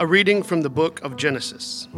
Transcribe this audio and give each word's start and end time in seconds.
A 0.00 0.06
reading 0.06 0.44
from 0.44 0.60
the 0.60 0.70
book 0.70 1.00
of 1.02 1.16
Genesis. 1.16 1.88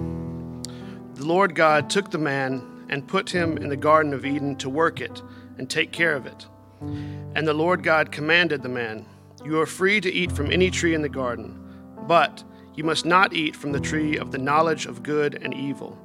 The 1.16 1.26
Lord 1.26 1.54
God 1.54 1.90
took 1.90 2.10
the 2.10 2.16
man 2.16 2.86
and 2.88 3.06
put 3.06 3.28
him 3.28 3.58
in 3.58 3.68
the 3.68 3.76
Garden 3.76 4.14
of 4.14 4.24
Eden 4.24 4.56
to 4.56 4.70
work 4.70 5.02
it 5.02 5.20
and 5.58 5.68
take 5.68 5.92
care 5.92 6.14
of 6.14 6.24
it. 6.24 6.46
And 6.80 7.46
the 7.46 7.52
Lord 7.52 7.82
God 7.82 8.10
commanded 8.10 8.62
the 8.62 8.70
man, 8.70 9.04
You 9.44 9.60
are 9.60 9.66
free 9.66 10.00
to 10.00 10.10
eat 10.10 10.32
from 10.32 10.50
any 10.50 10.70
tree 10.70 10.94
in 10.94 11.02
the 11.02 11.10
garden, 11.10 11.60
but 12.08 12.42
you 12.74 12.84
must 12.84 13.04
not 13.04 13.34
eat 13.34 13.54
from 13.54 13.70
the 13.70 13.80
tree 13.80 14.16
of 14.16 14.32
the 14.32 14.38
knowledge 14.38 14.86
of 14.86 15.02
good 15.02 15.34
and 15.42 15.52
evil. 15.52 15.98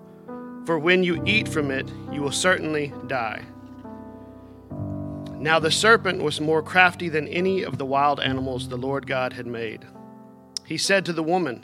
For 0.65 0.77
when 0.77 1.01
you 1.01 1.23
eat 1.25 1.47
from 1.47 1.71
it, 1.71 1.89
you 2.11 2.21
will 2.21 2.33
certainly 2.33 2.91
die. 3.07 3.41
Now 5.37 5.59
the 5.59 5.71
serpent 5.71 6.21
was 6.21 6.41
more 6.41 6.61
crafty 6.61 7.07
than 7.07 7.29
any 7.29 7.63
of 7.63 7.77
the 7.77 7.85
wild 7.85 8.19
animals 8.19 8.67
the 8.67 8.75
Lord 8.75 9.07
God 9.07 9.31
had 9.31 9.47
made. 9.47 9.85
He 10.65 10.77
said 10.77 11.05
to 11.05 11.13
the 11.13 11.23
woman, 11.23 11.63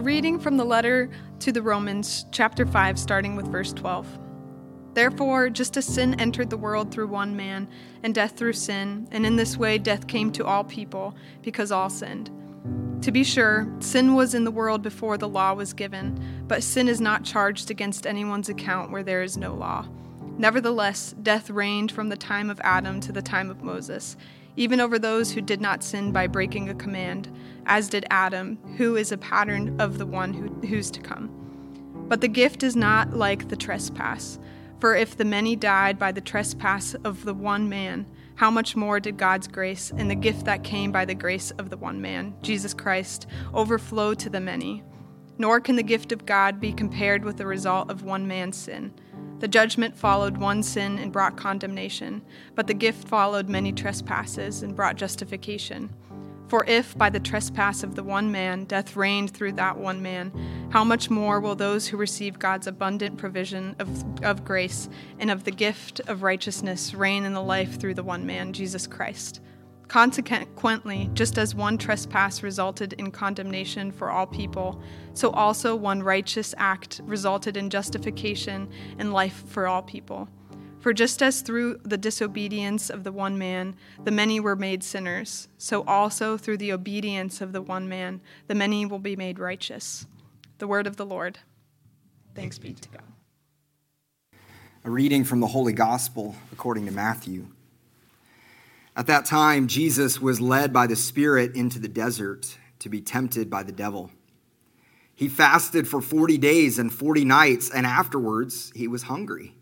A 0.00 0.02
reading 0.02 0.38
from 0.38 0.56
the 0.56 0.64
letter 0.64 1.10
to 1.40 1.52
the 1.52 1.60
Romans, 1.60 2.24
chapter 2.32 2.64
5, 2.64 2.98
starting 2.98 3.36
with 3.36 3.48
verse 3.48 3.70
12. 3.74 4.06
Therefore, 4.94 5.50
just 5.50 5.76
as 5.76 5.84
sin 5.84 6.18
entered 6.18 6.48
the 6.48 6.56
world 6.56 6.90
through 6.90 7.08
one 7.08 7.36
man, 7.36 7.68
and 8.02 8.14
death 8.14 8.34
through 8.34 8.54
sin, 8.54 9.06
and 9.10 9.26
in 9.26 9.36
this 9.36 9.58
way 9.58 9.76
death 9.76 10.06
came 10.06 10.32
to 10.32 10.46
all 10.46 10.64
people, 10.64 11.14
because 11.42 11.70
all 11.70 11.90
sinned. 11.90 12.30
To 13.02 13.12
be 13.12 13.22
sure, 13.22 13.70
sin 13.80 14.14
was 14.14 14.32
in 14.32 14.44
the 14.44 14.50
world 14.50 14.80
before 14.80 15.18
the 15.18 15.28
law 15.28 15.52
was 15.52 15.74
given, 15.74 16.44
but 16.48 16.62
sin 16.62 16.88
is 16.88 17.02
not 17.02 17.24
charged 17.24 17.70
against 17.70 18.06
anyone's 18.06 18.48
account 18.48 18.90
where 18.90 19.02
there 19.02 19.22
is 19.22 19.36
no 19.36 19.52
law. 19.52 19.86
Nevertheless, 20.38 21.14
death 21.22 21.50
reigned 21.50 21.92
from 21.92 22.08
the 22.08 22.16
time 22.16 22.48
of 22.48 22.58
Adam 22.64 23.00
to 23.00 23.12
the 23.12 23.20
time 23.20 23.50
of 23.50 23.62
Moses 23.62 24.16
even 24.60 24.78
over 24.78 24.98
those 24.98 25.32
who 25.32 25.40
did 25.40 25.58
not 25.58 25.82
sin 25.82 26.12
by 26.12 26.26
breaking 26.26 26.68
a 26.68 26.74
command, 26.74 27.34
as 27.64 27.88
did 27.88 28.04
Adam, 28.10 28.58
who 28.76 28.94
is 28.94 29.10
a 29.10 29.16
pattern 29.16 29.80
of 29.80 29.96
the 29.96 30.04
one 30.04 30.34
who, 30.34 30.48
who's 30.68 30.90
to 30.90 31.00
come. 31.00 31.30
But 32.10 32.20
the 32.20 32.28
gift 32.28 32.62
is 32.62 32.76
not 32.76 33.14
like 33.14 33.48
the 33.48 33.56
trespass. 33.56 34.38
For 34.78 34.94
if 34.94 35.16
the 35.16 35.24
many 35.24 35.56
died 35.56 35.98
by 35.98 36.12
the 36.12 36.20
trespass 36.20 36.92
of 37.04 37.24
the 37.24 37.32
one 37.32 37.70
man, 37.70 38.04
how 38.34 38.50
much 38.50 38.76
more 38.76 39.00
did 39.00 39.16
God's 39.16 39.48
grace 39.48 39.92
and 39.96 40.10
the 40.10 40.14
gift 40.14 40.44
that 40.44 40.62
came 40.62 40.92
by 40.92 41.06
the 41.06 41.14
grace 41.14 41.52
of 41.52 41.70
the 41.70 41.78
one 41.78 42.02
man, 42.02 42.34
Jesus 42.42 42.74
Christ, 42.74 43.26
overflow 43.54 44.12
to 44.12 44.28
the 44.28 44.40
many? 44.40 44.82
Nor 45.38 45.60
can 45.60 45.76
the 45.76 45.82
gift 45.82 46.12
of 46.12 46.26
God 46.26 46.60
be 46.60 46.74
compared 46.74 47.24
with 47.24 47.38
the 47.38 47.46
result 47.46 47.90
of 47.90 48.02
one 48.02 48.28
man's 48.28 48.58
sin. 48.58 48.92
The 49.40 49.48
judgment 49.48 49.96
followed 49.96 50.36
one 50.36 50.62
sin 50.62 50.98
and 50.98 51.10
brought 51.10 51.38
condemnation, 51.38 52.20
but 52.54 52.66
the 52.66 52.74
gift 52.74 53.08
followed 53.08 53.48
many 53.48 53.72
trespasses 53.72 54.62
and 54.62 54.76
brought 54.76 54.96
justification. 54.96 55.88
For 56.48 56.62
if 56.66 56.98
by 56.98 57.08
the 57.08 57.20
trespass 57.20 57.82
of 57.82 57.94
the 57.94 58.02
one 58.02 58.30
man 58.30 58.64
death 58.64 58.96
reigned 58.96 59.30
through 59.30 59.52
that 59.52 59.78
one 59.78 60.02
man, 60.02 60.68
how 60.70 60.84
much 60.84 61.08
more 61.08 61.40
will 61.40 61.54
those 61.54 61.86
who 61.86 61.96
receive 61.96 62.38
God's 62.38 62.66
abundant 62.66 63.16
provision 63.16 63.76
of, 63.78 63.88
of 64.22 64.44
grace 64.44 64.90
and 65.18 65.30
of 65.30 65.44
the 65.44 65.52
gift 65.52 66.00
of 66.00 66.22
righteousness 66.22 66.92
reign 66.92 67.24
in 67.24 67.32
the 67.32 67.40
life 67.40 67.80
through 67.80 67.94
the 67.94 68.02
one 68.02 68.26
man, 68.26 68.52
Jesus 68.52 68.86
Christ? 68.86 69.40
Consequently, 69.90 71.10
just 71.14 71.36
as 71.36 71.52
one 71.52 71.76
trespass 71.76 72.44
resulted 72.44 72.92
in 72.92 73.10
condemnation 73.10 73.90
for 73.90 74.08
all 74.08 74.24
people, 74.24 74.80
so 75.14 75.30
also 75.30 75.74
one 75.74 76.00
righteous 76.00 76.54
act 76.58 77.00
resulted 77.06 77.56
in 77.56 77.68
justification 77.68 78.70
and 79.00 79.12
life 79.12 79.42
for 79.48 79.66
all 79.66 79.82
people. 79.82 80.28
For 80.78 80.92
just 80.92 81.24
as 81.24 81.40
through 81.40 81.80
the 81.82 81.98
disobedience 81.98 82.88
of 82.88 83.02
the 83.02 83.10
one 83.10 83.36
man 83.36 83.74
the 84.04 84.12
many 84.12 84.38
were 84.38 84.54
made 84.54 84.84
sinners, 84.84 85.48
so 85.58 85.82
also 85.88 86.36
through 86.36 86.58
the 86.58 86.72
obedience 86.72 87.40
of 87.40 87.52
the 87.52 87.60
one 87.60 87.88
man 87.88 88.20
the 88.46 88.54
many 88.54 88.86
will 88.86 89.00
be 89.00 89.16
made 89.16 89.40
righteous. 89.40 90.06
The 90.58 90.68
word 90.68 90.86
of 90.86 90.98
the 90.98 91.04
Lord. 91.04 91.40
Thanks 92.36 92.58
be 92.58 92.74
to 92.74 92.88
God. 92.90 93.02
A 94.84 94.90
reading 94.90 95.24
from 95.24 95.40
the 95.40 95.48
Holy 95.48 95.72
Gospel 95.72 96.36
according 96.52 96.86
to 96.86 96.92
Matthew. 96.92 97.48
At 98.96 99.06
that 99.06 99.24
time, 99.24 99.68
Jesus 99.68 100.20
was 100.20 100.40
led 100.40 100.72
by 100.72 100.86
the 100.86 100.96
Spirit 100.96 101.54
into 101.54 101.78
the 101.78 101.88
desert 101.88 102.56
to 102.80 102.88
be 102.88 103.00
tempted 103.00 103.48
by 103.48 103.62
the 103.62 103.72
devil. 103.72 104.10
He 105.14 105.28
fasted 105.28 105.86
for 105.86 106.00
40 106.00 106.38
days 106.38 106.78
and 106.78 106.92
40 106.92 107.24
nights, 107.24 107.70
and 107.70 107.86
afterwards 107.86 108.72
he 108.74 108.88
was 108.88 109.04
hungry. 109.04 109.54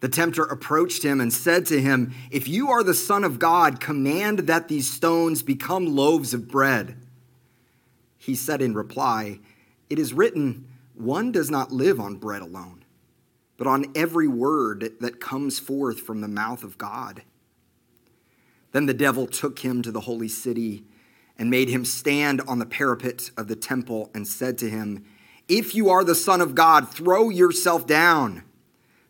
The 0.00 0.08
tempter 0.08 0.44
approached 0.44 1.02
him 1.02 1.20
and 1.20 1.32
said 1.32 1.66
to 1.66 1.80
him, 1.80 2.14
If 2.30 2.48
you 2.48 2.70
are 2.70 2.82
the 2.82 2.94
Son 2.94 3.24
of 3.24 3.38
God, 3.38 3.80
command 3.80 4.40
that 4.40 4.68
these 4.68 4.90
stones 4.90 5.42
become 5.42 5.94
loaves 5.94 6.32
of 6.32 6.48
bread. 6.48 6.96
He 8.16 8.34
said 8.34 8.62
in 8.62 8.74
reply, 8.74 9.40
It 9.88 9.98
is 9.98 10.14
written, 10.14 10.68
One 10.94 11.32
does 11.32 11.50
not 11.50 11.72
live 11.72 11.98
on 12.00 12.16
bread 12.16 12.42
alone, 12.42 12.84
but 13.56 13.66
on 13.66 13.92
every 13.94 14.28
word 14.28 14.92
that 15.00 15.20
comes 15.20 15.58
forth 15.58 16.00
from 16.00 16.20
the 16.20 16.28
mouth 16.28 16.64
of 16.64 16.78
God. 16.78 17.22
Then 18.72 18.86
the 18.86 18.94
devil 18.94 19.26
took 19.26 19.60
him 19.60 19.82
to 19.82 19.90
the 19.90 20.00
holy 20.00 20.28
city 20.28 20.84
and 21.36 21.50
made 21.50 21.68
him 21.68 21.84
stand 21.84 22.40
on 22.42 22.58
the 22.58 22.66
parapet 22.66 23.30
of 23.36 23.48
the 23.48 23.56
temple 23.56 24.10
and 24.14 24.28
said 24.28 24.58
to 24.58 24.70
him, 24.70 25.04
If 25.48 25.74
you 25.74 25.88
are 25.88 26.04
the 26.04 26.14
Son 26.14 26.40
of 26.40 26.54
God, 26.54 26.90
throw 26.90 27.30
yourself 27.30 27.86
down. 27.86 28.44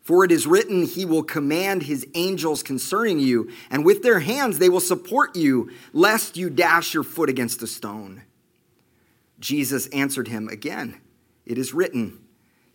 For 0.02 0.24
it 0.24 0.32
is 0.32 0.46
written, 0.46 0.86
He 0.86 1.04
will 1.04 1.22
command 1.22 1.84
His 1.84 2.06
angels 2.14 2.62
concerning 2.62 3.20
you, 3.20 3.50
and 3.70 3.84
with 3.84 4.02
their 4.02 4.20
hands 4.20 4.58
they 4.58 4.68
will 4.68 4.80
support 4.80 5.36
you, 5.36 5.70
lest 5.92 6.36
you 6.36 6.50
dash 6.50 6.94
your 6.94 7.04
foot 7.04 7.28
against 7.28 7.62
a 7.62 7.66
stone. 7.66 8.22
Jesus 9.38 9.86
answered 9.88 10.28
him 10.28 10.48
again, 10.48 11.00
It 11.46 11.58
is 11.58 11.74
written, 11.74 12.18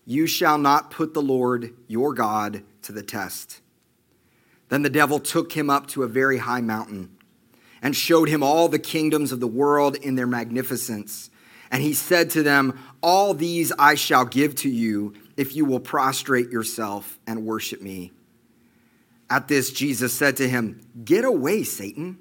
You 0.06 0.28
shall 0.28 0.58
not 0.58 0.92
put 0.92 1.14
the 1.14 1.22
Lord 1.22 1.74
your 1.88 2.14
God 2.14 2.64
to 2.84 2.92
the 2.92 3.04
test. 3.04 3.62
Then 4.70 4.82
the 4.82 4.90
devil 4.90 5.20
took 5.20 5.52
him 5.52 5.70
up 5.70 5.88
to 5.88 6.04
a 6.04 6.08
very 6.08 6.40
high 6.40 6.62
mountain 6.62 7.16
and 7.82 7.96
showed 7.96 8.30
him 8.30 8.42
all 8.42 8.68
the 8.68 8.80
kingdoms 8.80 9.32
of 9.32 9.40
the 9.40 9.48
world 9.48 9.96
in 9.98 10.16
their 10.16 10.28
magnificence. 10.28 11.30
And 11.72 11.84
he 11.84 11.94
said 11.94 12.30
to 12.32 12.44
them, 12.44 12.80
All 13.02 13.34
these 13.34 13.72
I 13.78 13.96
shall 13.96 14.26
give 14.26 14.56
to 14.56 14.70
you 14.70 15.14
if 15.38 15.56
you 15.56 15.66
will 15.66 15.80
prostrate 15.80 16.50
yourself 16.50 17.20
and 17.28 17.46
worship 17.46 17.82
me. 17.82 18.12
At 19.30 19.48
this, 19.48 19.72
Jesus 19.72 20.14
said 20.14 20.38
to 20.38 20.48
him, 20.48 20.82
Get 21.04 21.26
away, 21.26 21.64
Satan. 21.64 22.20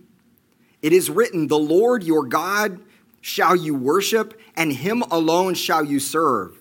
It 0.82 0.92
is 0.92 1.10
written, 1.10 1.48
The 1.48 1.58
Lord 1.58 2.02
your 2.02 2.24
God 2.24 2.80
shall 3.20 3.56
you 3.56 3.74
worship, 3.74 4.38
and 4.56 4.72
him 4.72 5.02
alone 5.10 5.54
shall 5.54 5.84
you 5.84 5.98
serve. 5.98 6.58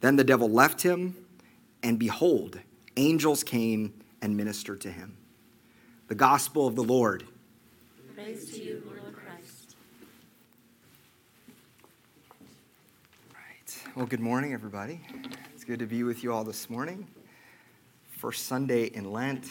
Then 0.00 0.16
the 0.16 0.24
devil 0.24 0.48
left 0.48 0.82
him, 0.82 1.14
and 1.82 1.98
behold, 1.98 2.60
angels 2.96 3.44
came 3.44 3.94
and 4.22 4.36
minister 4.36 4.76
to 4.76 4.90
him. 4.90 5.16
The 6.08 6.14
gospel 6.14 6.66
of 6.66 6.76
the 6.76 6.82
Lord. 6.82 7.24
Praise 8.14 8.50
to 8.52 8.62
you, 8.62 8.82
Lord 8.86 9.14
Christ. 9.14 9.76
Right. 13.32 13.94
Well, 13.96 14.06
good 14.06 14.20
morning, 14.20 14.52
everybody. 14.52 15.00
It's 15.54 15.64
good 15.64 15.78
to 15.78 15.86
be 15.86 16.02
with 16.02 16.22
you 16.22 16.32
all 16.32 16.44
this 16.44 16.68
morning. 16.68 17.06
First 18.10 18.46
Sunday 18.46 18.84
in 18.84 19.10
Lent. 19.12 19.46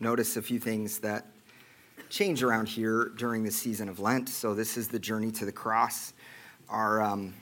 Notice 0.00 0.36
a 0.36 0.42
few 0.42 0.58
things 0.58 0.98
that 0.98 1.26
change 2.08 2.42
around 2.42 2.68
here 2.68 3.12
during 3.16 3.44
the 3.44 3.50
season 3.50 3.88
of 3.88 4.00
Lent. 4.00 4.28
So, 4.28 4.54
this 4.54 4.76
is 4.76 4.88
the 4.88 4.98
journey 4.98 5.30
to 5.32 5.44
the 5.44 5.52
cross. 5.52 6.12
Our, 6.68 7.00
um, 7.00 7.34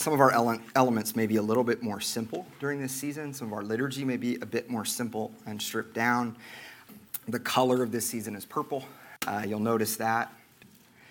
some 0.00 0.14
of 0.14 0.20
our 0.20 0.32
ele- 0.32 0.60
elements 0.74 1.14
may 1.14 1.26
be 1.26 1.36
a 1.36 1.42
little 1.42 1.62
bit 1.62 1.82
more 1.82 2.00
simple 2.00 2.46
during 2.58 2.80
this 2.80 2.90
season. 2.90 3.34
Some 3.34 3.48
of 3.48 3.52
our 3.52 3.62
liturgy 3.62 4.02
may 4.02 4.16
be 4.16 4.36
a 4.36 4.46
bit 4.46 4.70
more 4.70 4.86
simple 4.86 5.30
and 5.44 5.60
stripped 5.60 5.92
down. 5.92 6.36
The 7.28 7.38
color 7.38 7.82
of 7.82 7.92
this 7.92 8.06
season 8.06 8.34
is 8.34 8.46
purple. 8.46 8.86
Uh, 9.26 9.44
you'll 9.46 9.60
notice 9.60 9.96
that. 9.96 10.32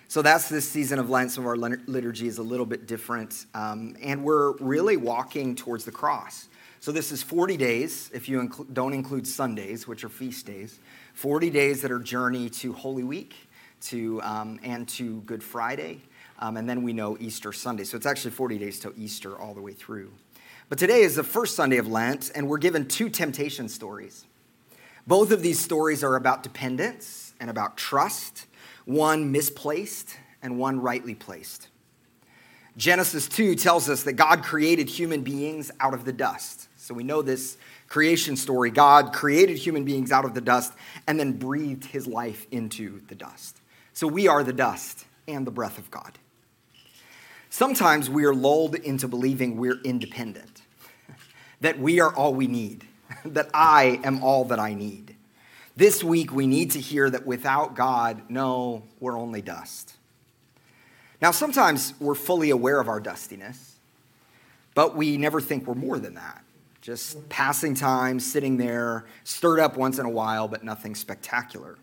So 0.08 0.22
that's 0.22 0.48
this 0.48 0.68
season 0.68 0.98
of 0.98 1.08
Lent. 1.08 1.30
Some 1.30 1.44
of 1.44 1.48
our 1.48 1.56
liturgy 1.56 2.26
is 2.26 2.38
a 2.38 2.42
little 2.42 2.66
bit 2.66 2.88
different. 2.88 3.46
Um, 3.54 3.96
and 4.02 4.24
we're 4.24 4.56
really 4.56 4.96
walking 4.96 5.54
towards 5.54 5.84
the 5.84 5.92
cross. 5.92 6.48
So 6.80 6.90
this 6.90 7.12
is 7.12 7.22
40 7.22 7.56
days, 7.56 8.10
if 8.12 8.28
you 8.28 8.50
don't 8.72 8.92
include 8.92 9.24
Sundays, 9.24 9.86
which 9.86 10.02
are 10.02 10.08
feast 10.08 10.46
days, 10.46 10.80
40 11.14 11.48
days 11.50 11.80
that 11.82 11.92
are 11.92 12.00
journey 12.00 12.50
to 12.50 12.72
Holy 12.72 13.04
Week 13.04 13.36
to, 13.82 14.20
um, 14.22 14.58
and 14.64 14.88
to 14.88 15.20
Good 15.20 15.44
Friday. 15.44 16.00
Um, 16.40 16.56
and 16.56 16.68
then 16.68 16.82
we 16.82 16.92
know 16.92 17.16
Easter 17.20 17.52
Sunday. 17.52 17.84
So 17.84 17.96
it's 17.96 18.06
actually 18.06 18.32
40 18.32 18.58
days 18.58 18.80
till 18.80 18.92
Easter 18.96 19.38
all 19.38 19.54
the 19.54 19.60
way 19.60 19.72
through. 19.72 20.10
But 20.68 20.78
today 20.78 21.02
is 21.02 21.16
the 21.16 21.22
first 21.22 21.54
Sunday 21.54 21.76
of 21.76 21.86
Lent, 21.86 22.30
and 22.34 22.48
we're 22.48 22.58
given 22.58 22.88
two 22.88 23.10
temptation 23.10 23.68
stories. 23.68 24.24
Both 25.06 25.32
of 25.32 25.42
these 25.42 25.58
stories 25.58 26.02
are 26.02 26.16
about 26.16 26.42
dependence 26.42 27.34
and 27.40 27.50
about 27.50 27.76
trust 27.76 28.46
one 28.84 29.30
misplaced 29.30 30.16
and 30.42 30.58
one 30.58 30.80
rightly 30.80 31.14
placed. 31.14 31.68
Genesis 32.76 33.28
2 33.28 33.54
tells 33.56 33.88
us 33.88 34.04
that 34.04 34.14
God 34.14 34.42
created 34.42 34.88
human 34.88 35.22
beings 35.22 35.70
out 35.80 35.94
of 35.94 36.04
the 36.04 36.12
dust. 36.12 36.68
So 36.76 36.94
we 36.94 37.04
know 37.04 37.20
this 37.20 37.56
creation 37.88 38.36
story. 38.36 38.70
God 38.70 39.12
created 39.12 39.58
human 39.58 39.84
beings 39.84 40.12
out 40.12 40.24
of 40.24 40.34
the 40.34 40.40
dust 40.40 40.72
and 41.06 41.20
then 41.20 41.32
breathed 41.32 41.84
his 41.84 42.06
life 42.06 42.46
into 42.50 43.00
the 43.08 43.14
dust. 43.14 43.58
So 43.92 44.06
we 44.06 44.28
are 44.28 44.42
the 44.42 44.52
dust 44.52 45.04
and 45.28 45.46
the 45.46 45.50
breath 45.50 45.78
of 45.78 45.90
God. 45.90 46.18
Sometimes 47.52 48.08
we 48.08 48.24
are 48.24 48.34
lulled 48.34 48.76
into 48.76 49.08
believing 49.08 49.56
we're 49.56 49.80
independent, 49.82 50.62
that 51.60 51.80
we 51.80 52.00
are 52.00 52.14
all 52.14 52.32
we 52.32 52.46
need, 52.46 52.86
that 53.24 53.50
I 53.52 54.00
am 54.04 54.22
all 54.22 54.44
that 54.46 54.60
I 54.60 54.72
need. 54.72 55.16
This 55.76 56.04
week, 56.04 56.32
we 56.32 56.46
need 56.46 56.70
to 56.72 56.80
hear 56.80 57.10
that 57.10 57.26
without 57.26 57.74
God, 57.74 58.30
no, 58.30 58.84
we're 59.00 59.18
only 59.18 59.42
dust. 59.42 59.94
Now, 61.20 61.32
sometimes 61.32 61.92
we're 61.98 62.14
fully 62.14 62.50
aware 62.50 62.80
of 62.80 62.88
our 62.88 63.00
dustiness, 63.00 63.76
but 64.74 64.94
we 64.94 65.16
never 65.16 65.40
think 65.40 65.66
we're 65.66 65.74
more 65.74 65.98
than 65.98 66.14
that. 66.14 66.44
Just 66.80 67.28
passing 67.28 67.74
time, 67.74 68.20
sitting 68.20 68.58
there, 68.58 69.06
stirred 69.24 69.58
up 69.58 69.76
once 69.76 69.98
in 69.98 70.06
a 70.06 70.10
while, 70.10 70.46
but 70.46 70.62
nothing 70.62 70.94
spectacular. 70.94 71.78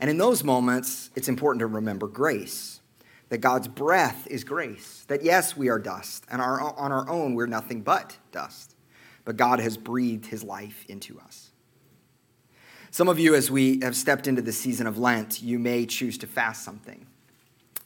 And 0.00 0.08
in 0.08 0.16
those 0.16 0.42
moments, 0.42 1.10
it's 1.14 1.28
important 1.28 1.60
to 1.60 1.66
remember 1.66 2.06
grace 2.06 2.80
that 3.28 3.38
God's 3.38 3.68
breath 3.68 4.26
is 4.30 4.44
grace. 4.44 5.04
That 5.08 5.22
yes, 5.22 5.56
we 5.56 5.68
are 5.68 5.78
dust, 5.78 6.24
and 6.30 6.40
our, 6.40 6.60
on 6.60 6.92
our 6.92 7.08
own, 7.08 7.34
we're 7.34 7.46
nothing 7.46 7.82
but 7.82 8.16
dust. 8.32 8.74
But 9.24 9.36
God 9.36 9.60
has 9.60 9.76
breathed 9.76 10.26
his 10.26 10.42
life 10.42 10.84
into 10.88 11.18
us. 11.20 11.50
Some 12.90 13.08
of 13.08 13.18
you, 13.18 13.34
as 13.34 13.50
we 13.50 13.80
have 13.80 13.94
stepped 13.94 14.26
into 14.26 14.40
the 14.40 14.52
season 14.52 14.86
of 14.86 14.96
Lent, 14.96 15.42
you 15.42 15.58
may 15.58 15.84
choose 15.84 16.16
to 16.18 16.26
fast 16.26 16.64
something. 16.64 17.06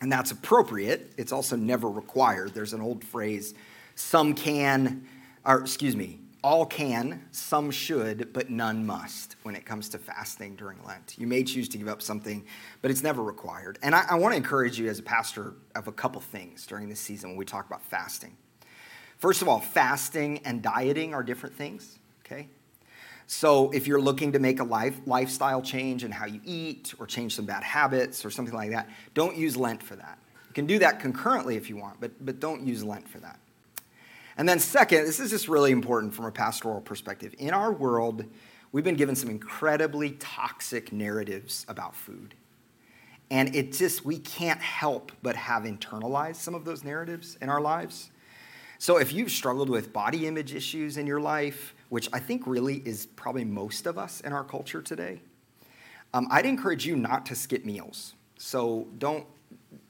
And 0.01 0.11
that's 0.11 0.31
appropriate. 0.31 1.13
It's 1.17 1.33
also 1.33 1.57
never 1.57 1.89
required. 1.89 2.55
There's 2.55 2.73
an 2.73 2.81
old 2.81 3.05
phrase 3.05 3.55
some 3.95 4.35
can, 4.35 5.07
or 5.45 5.61
excuse 5.61 5.95
me, 5.95 6.19
all 6.43 6.67
can, 6.67 7.25
some 7.31 7.71
should, 7.71 8.33
but 8.33 8.51
none 8.51 8.85
must 8.85 9.37
when 9.45 9.55
it 9.55 9.65
comes 9.65 9.89
to 9.91 9.99
fasting 9.99 10.57
during 10.57 10.83
Lent. 10.85 11.15
You 11.17 11.27
may 11.27 11.45
choose 11.45 11.69
to 11.71 11.79
give 11.79 11.87
up 11.87 12.03
something, 12.03 12.45
but 12.81 12.91
it's 12.91 13.03
never 13.03 13.23
required. 13.23 13.79
And 13.83 13.95
I, 13.95 14.05
I 14.11 14.15
want 14.17 14.33
to 14.33 14.37
encourage 14.37 14.79
you 14.79 14.89
as 14.89 14.99
a 14.99 15.03
pastor 15.03 15.55
of 15.77 15.87
a 15.87 15.93
couple 15.93 16.21
things 16.21 16.67
during 16.67 16.89
this 16.89 16.99
season 16.99 17.31
when 17.31 17.37
we 17.37 17.45
talk 17.45 17.67
about 17.67 17.83
fasting. 17.83 18.37
First 19.19 19.41
of 19.41 19.49
all, 19.49 19.61
fasting 19.61 20.41
and 20.45 20.63
dieting 20.63 21.15
are 21.15 21.23
different 21.23 21.55
things, 21.55 22.01
okay? 22.27 22.49
So 23.29 23.71
if 23.71 23.87
you're 23.87 24.01
looking 24.01 24.33
to 24.33 24.41
make 24.41 24.59
a 24.59 24.65
life, 24.65 25.01
lifestyle 25.07 25.63
change 25.63 26.03
in 26.03 26.11
how 26.11 26.27
you 26.27 26.41
eat 26.45 26.93
or 26.99 27.07
change 27.07 27.37
some 27.37 27.47
bad 27.47 27.63
habits 27.63 28.25
or 28.25 28.31
something 28.31 28.55
like 28.55 28.71
that, 28.73 28.91
don't 29.15 29.37
use 29.37 29.57
Lent 29.57 29.81
for 29.81 29.95
that. 29.95 30.19
You 30.49 30.55
can 30.55 30.67
do 30.67 30.81
that 30.81 30.99
concurrently 30.99 31.57
if 31.57 31.71
you 31.71 31.77
want, 31.77 32.01
but, 32.01 32.11
but 32.27 32.41
don't 32.41 32.67
use 32.67 32.83
Lent 32.83 33.09
for 33.09 33.21
that. 33.21 33.39
And 34.37 34.49
then, 34.49 34.59
second, 34.59 35.05
this 35.05 35.21
is 35.21 35.31
just 35.31 35.49
really 35.49 35.73
important 35.73 36.15
from 36.15 36.25
a 36.25 36.33
pastoral 36.33 36.81
perspective. 36.81 37.35
In 37.39 37.51
our 37.51 37.73
world, 37.73 38.25
we've 38.73 38.85
been 38.85 38.97
given 38.97 39.15
some 39.15 39.31
incredibly 39.31 40.13
toxic 40.13 40.93
narratives 40.93 41.67
about 41.69 41.95
food. 41.95 42.35
And 43.31 43.55
it 43.55 43.73
just, 43.73 44.05
we 44.05 44.19
can't 44.19 44.61
help 44.61 45.13
but 45.23 45.37
have 45.37 45.63
internalized 45.65 46.37
some 46.37 46.55
of 46.55 46.65
those 46.65 46.85
narratives 46.85 47.39
in 47.41 47.49
our 47.49 47.61
lives. 47.61 48.11
So 48.79 48.97
if 48.97 49.13
you've 49.13 49.31
struggled 49.31 49.71
with 49.71 49.93
body 49.93 50.27
image 50.27 50.55
issues 50.55 50.97
in 50.97 51.07
your 51.07 51.21
life, 51.21 51.75
which 51.89 52.09
I 52.13 52.19
think 52.19 52.47
really 52.47 52.83
is 52.85 53.07
probably 53.07 53.45
most 53.45 53.87
of 53.87 53.97
us 53.97 54.21
in 54.23 54.33
our 54.33 54.45
culture 54.45 54.83
today, 54.83 55.23
um, 56.15 56.27
I'd 56.31 56.47
encourage 56.47 56.85
you 56.85 56.97
not 56.97 57.25
to 57.27 57.35
skip 57.35 57.65
meals. 57.65 58.15
So 58.39 58.89
don't 58.99 59.25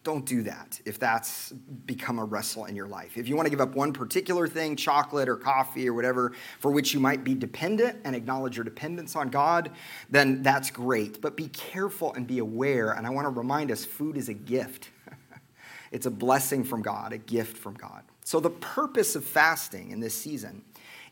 don't 0.04 0.26
do 0.26 0.42
that 0.42 0.80
if 0.84 0.98
that's 0.98 1.52
become 1.52 2.18
a 2.18 2.24
wrestle 2.24 2.64
in 2.64 2.74
your 2.74 2.88
life. 2.88 3.16
If 3.16 3.28
you 3.28 3.36
want 3.36 3.46
to 3.46 3.50
give 3.50 3.60
up 3.60 3.76
one 3.76 3.92
particular 3.92 4.48
thing, 4.48 4.74
chocolate 4.74 5.28
or 5.28 5.36
coffee 5.36 5.88
or 5.88 5.94
whatever, 5.94 6.32
for 6.58 6.72
which 6.72 6.92
you 6.92 7.00
might 7.00 7.22
be 7.22 7.34
dependent 7.34 8.00
and 8.04 8.16
acknowledge 8.16 8.56
your 8.56 8.64
dependence 8.64 9.14
on 9.14 9.28
God, 9.28 9.70
then 10.10 10.42
that's 10.42 10.70
great. 10.70 11.20
But 11.20 11.36
be 11.36 11.48
careful 11.48 12.12
and 12.14 12.26
be 12.26 12.38
aware. 12.38 12.92
And 12.92 13.06
I 13.06 13.10
want 13.10 13.26
to 13.26 13.30
remind 13.30 13.70
us 13.70 13.84
food 13.84 14.16
is 14.16 14.28
a 14.28 14.34
gift, 14.34 14.90
it's 15.92 16.06
a 16.06 16.10
blessing 16.10 16.64
from 16.64 16.82
God, 16.82 17.12
a 17.12 17.18
gift 17.18 17.56
from 17.56 17.74
God. 17.74 18.02
So, 18.24 18.40
the 18.40 18.50
purpose 18.50 19.16
of 19.16 19.24
fasting 19.24 19.90
in 19.90 20.00
this 20.00 20.14
season 20.14 20.62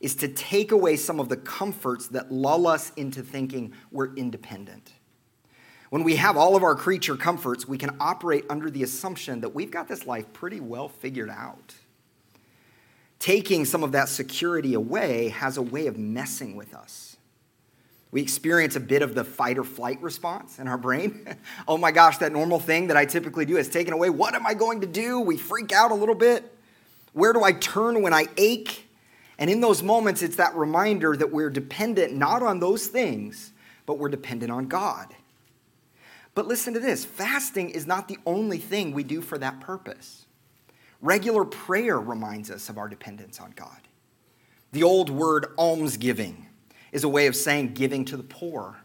is 0.01 0.15
to 0.17 0.29
take 0.29 0.73
away 0.73 0.97
some 0.97 1.21
of 1.21 1.29
the 1.29 1.37
comforts 1.37 2.09
that 2.09 2.33
lull 2.33 2.67
us 2.67 2.93
into 2.97 3.23
thinking 3.23 3.73
we're 3.91 4.15
independent. 4.15 4.93
When 5.91 6.05
we 6.05 6.17
have 6.17 6.37
all 6.37 6.57
of 6.57 6.63
our 6.63 6.77
creature 6.77 7.17
comforts, 7.17 7.67
we 7.67 7.77
can 7.77 7.97
operate 7.99 8.45
under 8.49 8.71
the 8.71 8.85
assumption 8.85 9.41
that 9.41 9.55
we've 9.55 9.73
got 9.73 9.89
this 9.89 10.07
life 10.07 10.33
pretty 10.33 10.61
well 10.61 10.89
figured 10.89 11.31
out. 11.31 11.75
Taking 13.19 13.65
some 13.65 13.83
of 13.83 13.93
that 13.93 14.09
security 14.09 14.75
away 14.75 15.29
has 15.29 15.57
a 15.57 15.63
way 15.63 15.89
of 15.89 15.99
messing 15.99 16.55
with 16.57 16.75
us. 16.75 17.17
We 18.13 18.23
experience 18.23 18.77
a 18.77 18.81
bit 18.81 19.03
of 19.03 19.15
the 19.15 19.25
fight 19.25 19.59
or 19.59 19.65
flight 19.65 20.01
response 20.01 20.59
in 20.59 20.69
our 20.69 20.79
brain. 20.79 21.27
oh 21.69 21.77
my 21.77 21.91
gosh, 21.91 22.19
that 22.19 22.33
normal 22.33 22.61
thing 22.61 22.87
that 22.87 22.97
I 22.97 23.05
typically 23.05 23.45
do 23.45 23.57
is 23.57 23.69
taken 23.69 23.93
away. 23.93 24.11
What 24.11 24.35
am 24.35 24.47
I 24.47 24.55
going 24.55 24.81
to 24.81 24.87
do? 24.87 25.21
We 25.21 25.37
freak 25.37 25.73
out 25.73 25.91
a 25.91 25.95
little 25.95 26.15
bit. 26.15 26.57
Where 27.13 27.33
do 27.33 27.43
I 27.43 27.53
turn 27.53 28.01
when 28.03 28.15
I 28.15 28.27
ache? 28.37 28.89
And 29.39 29.51
in 29.51 29.61
those 29.61 29.83
moments, 29.83 30.23
it's 30.23 30.37
that 30.37 30.55
reminder 30.55 31.17
that 31.17 31.33
we're 31.33 31.51
dependent 31.51 32.15
not 32.15 32.43
on 32.43 32.61
those 32.61 32.87
things, 32.87 33.53
but 33.87 33.99
we're 33.99 34.09
dependent 34.09 34.53
on 34.53 34.67
God. 34.67 35.15
But 36.41 36.49
listen 36.49 36.73
to 36.73 36.81
this 36.81 37.05
fasting 37.05 37.69
is 37.69 37.87
not 37.87 38.09
the 38.09 38.17
only 38.25 38.57
thing 38.57 38.93
we 38.93 39.05
do 39.05 39.21
for 39.21 39.37
that 39.37 39.61
purpose. 39.61 40.25
Regular 41.03 41.45
prayer 41.45 42.01
reminds 42.01 42.51
us 42.51 42.71
of 42.71 42.79
our 42.79 42.89
dependence 42.89 43.39
on 43.39 43.53
God. 43.55 43.77
The 44.73 44.83
old 44.83 45.11
word 45.11 45.49
almsgiving 45.59 46.47
is 46.93 47.05
a 47.05 47.11
way 47.11 47.27
of 47.27 47.37
saying 47.37 47.75
giving 47.75 48.07
to 48.07 48.17
the 48.17 48.23
poor 48.23 48.79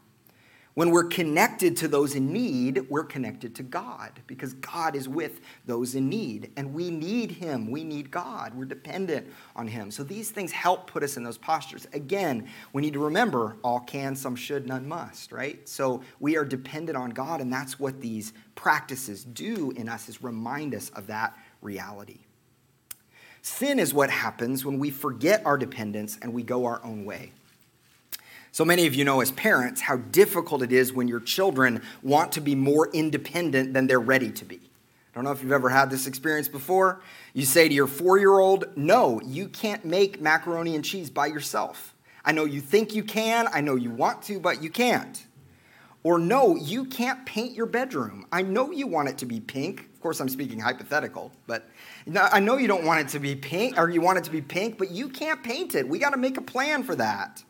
when 0.76 0.92
we're 0.92 1.06
connected 1.06 1.78
to 1.78 1.88
those 1.88 2.16
in 2.16 2.34
need, 2.34 2.86
we're 2.90 3.06
connected 3.06 3.56
to 3.56 3.64
God 3.64 4.20
because 4.28 4.54
God 4.56 4.94
is 4.94 5.08
with 5.08 5.40
those 5.66 5.96
in 5.96 6.10
need. 6.10 6.52
And 6.58 6.74
we 6.74 6.92
need 6.92 7.32
Him. 7.32 7.72
We 7.72 7.86
need 7.86 8.12
God. 8.12 8.54
We're 8.54 8.66
dependent 8.66 9.28
on 9.56 9.68
Him. 9.68 9.90
So 9.90 10.04
these 10.04 10.32
things 10.32 10.52
help 10.52 10.92
put 10.92 11.02
us 11.02 11.16
in 11.16 11.24
those 11.24 11.38
postures. 11.38 11.88
Again, 11.94 12.50
we 12.74 12.82
need 12.82 12.94
to 12.94 13.00
remember 13.00 13.56
all 13.64 13.80
can, 13.80 14.18
some 14.18 14.36
should, 14.36 14.68
none 14.68 14.86
must, 14.86 15.32
right? 15.32 15.68
So 15.68 16.02
we 16.20 16.36
are 16.36 16.44
dependent 16.44 16.98
on 16.98 17.12
God, 17.12 17.40
and 17.40 17.52
that's 17.52 17.80
what 17.80 18.02
these 18.02 18.34
practices 18.56 19.24
do 19.24 19.72
in 19.78 19.88
us 19.88 20.10
is 20.10 20.22
remind 20.22 20.76
us 20.76 20.90
of 20.90 21.08
that 21.08 21.38
reality. 21.62 22.20
Sin 23.42 23.80
is 23.80 23.94
what 23.94 24.10
happens 24.10 24.66
when 24.66 24.78
we 24.78 24.90
forget 24.90 25.46
our 25.46 25.58
dependence 25.58 26.20
and 26.22 26.34
we 26.34 26.44
go 26.44 26.66
our 26.66 26.84
own 26.84 27.06
way. 27.06 27.32
So 28.56 28.64
many 28.64 28.88
of 28.88 28.96
you 28.96 29.04
know 29.04 29.20
as 29.20 29.32
parents 29.32 29.82
how 29.82 29.98
difficult 29.98 30.62
it 30.62 30.72
is 30.72 30.94
when 30.94 31.10
your 31.10 31.20
children 31.20 31.82
want 32.02 32.32
to 32.32 32.40
be 32.40 32.56
more 32.56 32.90
independent 32.94 33.74
than 33.74 33.86
they're 33.86 34.00
ready 34.00 34.32
to 34.32 34.46
be. 34.46 34.56
I 34.56 35.14
don't 35.14 35.26
know 35.26 35.34
if 35.34 35.44
you've 35.44 35.52
ever 35.52 35.68
had 35.68 35.90
this 35.90 36.08
experience 36.08 36.48
before. 36.48 37.02
You 37.34 37.44
say 37.44 37.68
to 37.68 37.74
your 37.74 37.86
four 37.86 38.18
year 38.18 38.40
old, 38.40 38.64
No, 38.78 39.20
you 39.26 39.50
can't 39.50 39.84
make 39.84 40.22
macaroni 40.22 40.74
and 40.74 40.86
cheese 40.86 41.10
by 41.10 41.26
yourself. 41.26 41.94
I 42.24 42.32
know 42.32 42.46
you 42.46 42.62
think 42.62 42.96
you 42.96 43.04
can, 43.04 43.50
I 43.54 43.60
know 43.60 43.76
you 43.76 43.90
want 43.90 44.22
to, 44.28 44.40
but 44.40 44.64
you 44.64 44.70
can't. 44.70 45.26
Or 46.04 46.18
no, 46.18 46.56
you 46.56 46.86
can't 46.86 47.26
paint 47.26 47.56
your 47.58 47.66
bedroom. 47.66 48.26
I 48.32 48.42
know 48.42 48.72
you 48.72 48.88
want 48.88 49.10
it 49.10 49.18
to 49.18 49.26
be 49.26 49.42
pink. 49.42 49.82
Of 49.82 50.00
course, 50.00 50.22
I'm 50.22 50.30
speaking 50.30 50.62
hypothetical, 50.62 51.34
but 51.46 51.68
I 52.32 52.40
know 52.40 52.56
you 52.56 52.70
don't 52.70 52.86
want 52.86 53.02
it 53.02 53.10
to 53.10 53.20
be 53.20 53.36
pink, 53.36 53.78
or 53.78 53.90
you 53.90 54.00
want 54.00 54.18
it 54.18 54.24
to 54.24 54.32
be 54.32 54.42
pink, 54.42 54.78
but 54.78 54.92
you 54.92 55.10
can't 55.10 55.44
paint 55.44 55.76
it. 55.76 55.86
We 55.86 56.00
got 56.00 56.12
to 56.12 56.18
make 56.18 56.38
a 56.38 56.42
plan 56.42 56.84
for 56.84 56.96
that. 56.96 57.44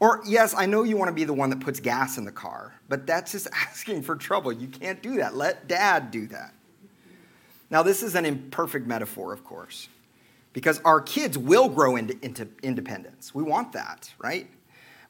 Or, 0.00 0.22
yes, 0.26 0.54
I 0.56 0.64
know 0.64 0.82
you 0.82 0.96
want 0.96 1.10
to 1.10 1.14
be 1.14 1.24
the 1.24 1.34
one 1.34 1.50
that 1.50 1.60
puts 1.60 1.78
gas 1.78 2.16
in 2.16 2.24
the 2.24 2.32
car, 2.32 2.74
but 2.88 3.06
that's 3.06 3.32
just 3.32 3.48
asking 3.54 4.02
for 4.02 4.16
trouble. 4.16 4.50
You 4.50 4.66
can't 4.66 5.02
do 5.02 5.16
that. 5.16 5.36
Let 5.36 5.68
dad 5.68 6.10
do 6.10 6.26
that. 6.28 6.54
Now, 7.70 7.82
this 7.82 8.02
is 8.02 8.16
an 8.16 8.24
imperfect 8.24 8.86
metaphor, 8.86 9.32
of 9.32 9.44
course, 9.44 9.88
because 10.52 10.80
our 10.80 11.00
kids 11.00 11.38
will 11.38 11.68
grow 11.68 11.94
into, 11.96 12.18
into 12.24 12.48
independence. 12.62 13.32
We 13.32 13.44
want 13.44 13.72
that, 13.74 14.12
right? 14.18 14.48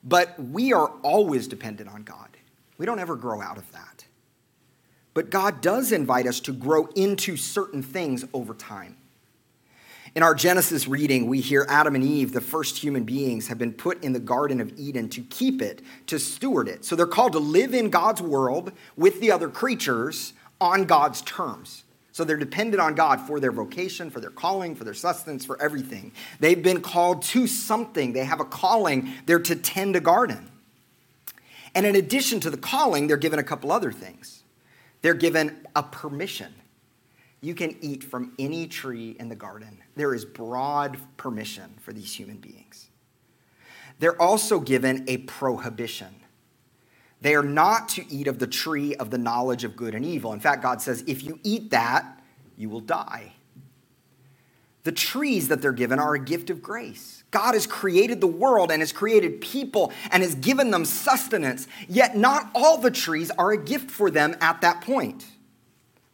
But 0.04 0.38
we 0.38 0.72
are 0.72 0.88
always 1.02 1.46
dependent 1.46 1.88
on 1.88 2.02
God. 2.02 2.36
We 2.76 2.84
don't 2.84 2.98
ever 2.98 3.16
grow 3.16 3.40
out 3.40 3.56
of 3.56 3.70
that. 3.72 4.04
But 5.14 5.30
God 5.30 5.60
does 5.60 5.92
invite 5.92 6.26
us 6.26 6.40
to 6.40 6.52
grow 6.52 6.86
into 6.96 7.36
certain 7.36 7.82
things 7.82 8.24
over 8.32 8.54
time. 8.54 8.96
In 10.14 10.24
our 10.24 10.34
Genesis 10.34 10.88
reading, 10.88 11.28
we 11.28 11.40
hear 11.40 11.64
Adam 11.68 11.94
and 11.94 12.02
Eve, 12.02 12.32
the 12.32 12.40
first 12.40 12.78
human 12.78 13.04
beings, 13.04 13.46
have 13.46 13.58
been 13.58 13.72
put 13.72 14.02
in 14.02 14.12
the 14.12 14.18
Garden 14.18 14.60
of 14.60 14.76
Eden 14.76 15.08
to 15.10 15.20
keep 15.22 15.62
it, 15.62 15.82
to 16.06 16.18
steward 16.18 16.68
it. 16.68 16.84
So 16.84 16.96
they're 16.96 17.06
called 17.06 17.32
to 17.32 17.38
live 17.38 17.74
in 17.74 17.90
God's 17.90 18.20
world 18.20 18.72
with 18.96 19.20
the 19.20 19.30
other 19.30 19.48
creatures 19.48 20.32
on 20.60 20.84
God's 20.84 21.22
terms. 21.22 21.84
So 22.10 22.24
they're 22.24 22.36
dependent 22.36 22.80
on 22.80 22.96
God 22.96 23.20
for 23.20 23.38
their 23.38 23.52
vocation, 23.52 24.10
for 24.10 24.18
their 24.18 24.30
calling, 24.30 24.74
for 24.74 24.82
their 24.82 24.94
sustenance, 24.94 25.44
for 25.44 25.60
everything. 25.62 26.10
They've 26.40 26.60
been 26.60 26.80
called 26.82 27.22
to 27.22 27.46
something. 27.46 28.12
They 28.12 28.24
have 28.24 28.40
a 28.40 28.44
calling. 28.44 29.12
They're 29.26 29.38
to 29.38 29.54
tend 29.54 29.94
a 29.94 30.00
garden. 30.00 30.50
And 31.72 31.86
in 31.86 31.94
addition 31.94 32.40
to 32.40 32.50
the 32.50 32.56
calling, 32.56 33.06
they're 33.06 33.16
given 33.16 33.38
a 33.38 33.44
couple 33.44 33.70
other 33.70 33.92
things. 33.92 34.42
They're 35.02 35.14
given 35.14 35.66
a 35.76 35.84
permission. 35.84 36.52
You 37.40 37.54
can 37.54 37.76
eat 37.80 38.04
from 38.04 38.32
any 38.38 38.66
tree 38.66 39.16
in 39.18 39.28
the 39.28 39.34
garden. 39.34 39.78
There 39.96 40.14
is 40.14 40.24
broad 40.24 40.98
permission 41.16 41.74
for 41.80 41.92
these 41.92 42.14
human 42.14 42.36
beings. 42.36 42.88
They're 43.98 44.20
also 44.20 44.60
given 44.60 45.04
a 45.08 45.18
prohibition. 45.18 46.14
They 47.20 47.34
are 47.34 47.42
not 47.42 47.88
to 47.90 48.12
eat 48.12 48.28
of 48.28 48.38
the 48.38 48.46
tree 48.46 48.94
of 48.94 49.10
the 49.10 49.18
knowledge 49.18 49.64
of 49.64 49.76
good 49.76 49.94
and 49.94 50.04
evil. 50.04 50.32
In 50.32 50.40
fact, 50.40 50.62
God 50.62 50.80
says, 50.80 51.04
if 51.06 51.22
you 51.22 51.38
eat 51.42 51.70
that, 51.70 52.20
you 52.56 52.68
will 52.68 52.80
die. 52.80 53.34
The 54.84 54.92
trees 54.92 55.48
that 55.48 55.60
they're 55.60 55.72
given 55.72 55.98
are 55.98 56.14
a 56.14 56.18
gift 56.18 56.48
of 56.48 56.62
grace. 56.62 57.22
God 57.30 57.52
has 57.52 57.66
created 57.66 58.20
the 58.20 58.26
world 58.26 58.70
and 58.72 58.80
has 58.80 58.92
created 58.92 59.42
people 59.42 59.92
and 60.10 60.22
has 60.22 60.34
given 60.34 60.70
them 60.70 60.86
sustenance, 60.86 61.68
yet 61.86 62.16
not 62.16 62.50
all 62.54 62.78
the 62.78 62.90
trees 62.90 63.30
are 63.32 63.52
a 63.52 63.62
gift 63.62 63.90
for 63.90 64.10
them 64.10 64.34
at 64.40 64.62
that 64.62 64.80
point. 64.80 65.26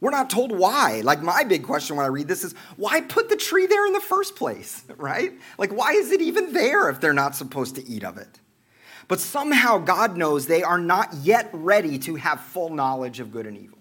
We're 0.06 0.12
not 0.12 0.30
told 0.30 0.56
why. 0.56 1.00
Like, 1.00 1.20
my 1.20 1.42
big 1.42 1.64
question 1.64 1.96
when 1.96 2.06
I 2.06 2.10
read 2.10 2.28
this 2.28 2.44
is 2.44 2.54
why 2.76 3.00
put 3.00 3.28
the 3.28 3.34
tree 3.34 3.66
there 3.66 3.84
in 3.88 3.92
the 3.92 3.98
first 3.98 4.36
place, 4.36 4.84
right? 4.96 5.32
Like, 5.58 5.72
why 5.72 5.94
is 5.94 6.12
it 6.12 6.20
even 6.20 6.52
there 6.52 6.88
if 6.88 7.00
they're 7.00 7.12
not 7.12 7.34
supposed 7.34 7.74
to 7.74 7.84
eat 7.84 8.04
of 8.04 8.16
it? 8.16 8.38
But 9.08 9.18
somehow 9.18 9.78
God 9.78 10.16
knows 10.16 10.46
they 10.46 10.62
are 10.62 10.78
not 10.78 11.12
yet 11.22 11.50
ready 11.52 11.98
to 11.98 12.14
have 12.14 12.40
full 12.40 12.70
knowledge 12.70 13.18
of 13.18 13.32
good 13.32 13.48
and 13.48 13.58
evil. 13.58 13.78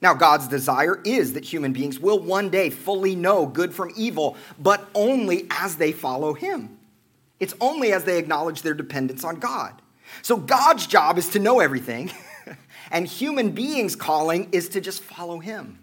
Now, 0.00 0.14
God's 0.14 0.48
desire 0.48 1.02
is 1.04 1.34
that 1.34 1.44
human 1.44 1.74
beings 1.74 1.98
will 1.98 2.18
one 2.18 2.48
day 2.48 2.70
fully 2.70 3.14
know 3.14 3.44
good 3.44 3.74
from 3.74 3.92
evil, 3.94 4.38
but 4.58 4.88
only 4.94 5.48
as 5.50 5.76
they 5.76 5.92
follow 5.92 6.32
Him. 6.32 6.78
It's 7.40 7.52
only 7.60 7.92
as 7.92 8.04
they 8.04 8.16
acknowledge 8.16 8.62
their 8.62 8.72
dependence 8.72 9.22
on 9.22 9.38
God. 9.38 9.82
So, 10.22 10.38
God's 10.38 10.86
job 10.86 11.18
is 11.18 11.28
to 11.30 11.38
know 11.38 11.60
everything, 11.60 12.10
and 12.90 13.06
human 13.06 13.50
beings' 13.50 13.96
calling 13.96 14.48
is 14.52 14.68
to 14.70 14.80
just 14.80 15.02
follow 15.02 15.38
Him. 15.38 15.78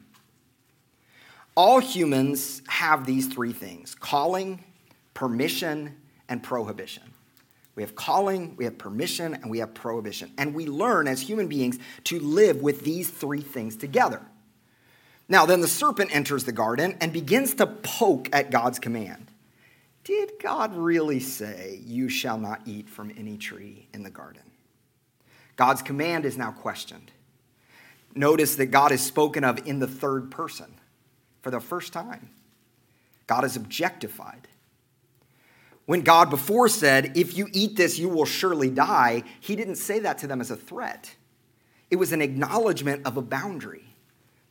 All 1.56 1.80
humans 1.80 2.62
have 2.68 3.06
these 3.06 3.28
three 3.28 3.54
things 3.54 3.96
calling, 3.96 4.64
permission, 5.14 5.96
and 6.28 6.44
prohibition. 6.44 7.04
We 7.76 7.84
have 7.84 7.96
calling, 7.96 8.56
we 8.56 8.64
have 8.66 8.78
permission, 8.78 9.34
and 9.34 9.50
we 9.50 9.60
have 9.60 9.74
prohibition. 9.74 10.32
And 10.38 10.54
we 10.54 10.66
learn 10.66 11.08
as 11.08 11.22
human 11.22 11.48
beings 11.48 11.78
to 12.06 12.20
live 12.20 12.62
with 12.62 12.84
these 12.84 13.10
three 13.10 13.42
things 13.42 13.76
together. 13.76 14.22
Now, 15.28 15.46
then 15.46 15.62
the 15.62 15.68
serpent 15.68 16.16
enters 16.16 16.46
the 16.46 16.52
garden 16.52 16.98
and 17.02 17.12
begins 17.12 17.56
to 17.56 17.68
poke 17.68 18.30
at 18.32 18.52
God's 18.52 18.80
command. 18.80 19.32
Did 20.04 20.34
God 20.42 20.76
really 20.76 21.20
say, 21.20 21.82
You 21.84 22.10
shall 22.10 22.38
not 22.38 22.62
eat 22.66 22.90
from 22.90 23.12
any 23.18 23.38
tree 23.38 23.88
in 23.94 24.04
the 24.04 24.12
garden? 24.12 24.44
God's 25.56 25.82
command 25.82 26.26
is 26.26 26.38
now 26.38 26.52
questioned. 26.52 27.12
Notice 28.14 28.56
that 28.56 28.68
God 28.68 28.92
is 28.92 29.02
spoken 29.02 29.44
of 29.44 29.68
in 29.68 29.80
the 29.80 29.88
third 29.88 30.32
person 30.32 30.74
for 31.42 31.52
the 31.52 31.60
first 31.60 31.94
time. 31.94 32.30
God 33.28 33.44
is 33.44 33.56
objectified. 33.56 34.48
When 35.86 36.02
God 36.02 36.30
before 36.30 36.68
said, 36.68 37.18
If 37.18 37.38
you 37.38 37.48
eat 37.52 37.76
this, 37.76 38.00
you 38.00 38.10
will 38.10 38.26
surely 38.26 38.70
die, 38.70 39.24
he 39.40 39.56
didn't 39.56 39.76
say 39.76 40.00
that 40.00 40.18
to 40.20 40.28
them 40.28 40.42
as 40.42 40.52
a 40.52 40.56
threat. 40.56 41.16
It 41.92 41.98
was 41.98 42.12
an 42.12 42.22
acknowledgement 42.22 43.06
of 43.06 43.18
a 43.18 43.22
boundary 43.22 43.86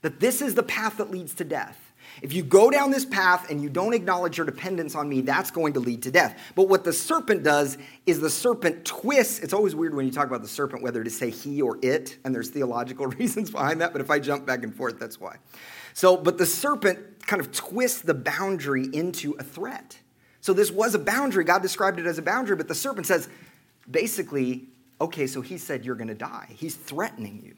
that 0.03 0.21
this 0.21 0.41
is 0.41 0.55
the 0.55 0.63
path 0.63 0.99
that 0.99 1.11
leads 1.11 1.35
to 1.35 1.45
death. 1.45 1.84
If 2.23 2.33
you 2.33 2.43
go 2.43 2.71
down 2.71 2.91
this 2.91 3.05
path 3.05 3.51
and 3.51 3.63
you 3.63 3.69
don't 3.69 3.95
acknowledge 3.95 4.39
your 4.39 4.47
dependence 4.47 4.95
on 4.95 5.09
me, 5.09 5.21
that's 5.21 5.51
going 5.51 5.73
to 5.75 5.81
lead 5.81 6.03
to 6.05 6.11
death. 6.11 6.39
But 6.55 6.69
what 6.69 6.85
the 6.85 6.93
serpent 6.93 7.43
does 7.43 7.77
is 8.07 8.21
the 8.21 8.31
serpent 8.31 8.85
twists. 8.85 9.41
It's 9.41 9.53
always 9.53 9.75
weird 9.75 9.95
when 9.95 10.07
you 10.07 10.13
talk 10.13 10.27
about 10.27 10.43
the 10.43 10.49
serpent 10.49 10.83
whether 10.83 11.03
to 11.03 11.11
say 11.11 11.31
he 11.31 11.61
or 11.61 11.79
it, 11.83 12.19
and 12.25 12.35
there's 12.35 12.51
theological 12.51 13.07
reasons 13.19 13.51
behind 13.51 13.81
that, 13.81 13.93
but 13.93 14.01
if 14.01 14.11
I 14.11 14.19
jump 14.19 14.47
back 14.47 14.63
and 14.65 14.75
forth, 14.75 14.99
that's 14.99 15.21
why. 15.21 15.37
So, 15.93 16.17
but 16.17 16.39
the 16.39 16.47
serpent 16.47 17.27
kind 17.27 17.41
of 17.41 17.53
twists 17.53 18.03
the 18.03 18.15
boundary 18.15 18.89
into 18.93 19.33
a 19.39 19.43
threat. 19.43 19.99
So 20.41 20.53
this 20.53 20.71
was 20.71 20.95
a 20.95 20.99
boundary. 20.99 21.45
God 21.45 21.63
described 21.63 21.99
it 21.99 22.07
as 22.07 22.19
a 22.19 22.23
boundary, 22.23 22.57
but 22.57 22.69
the 22.69 22.75
serpent 22.75 23.07
says, 23.07 23.29
basically, 23.91 24.69
okay, 25.01 25.27
so 25.27 25.41
he 25.41 25.57
said 25.57 25.85
you're 25.85 25.95
going 25.95 26.09
to 26.09 26.15
die. 26.15 26.49
He's 26.51 26.75
threatening 26.75 27.41
you. 27.43 27.55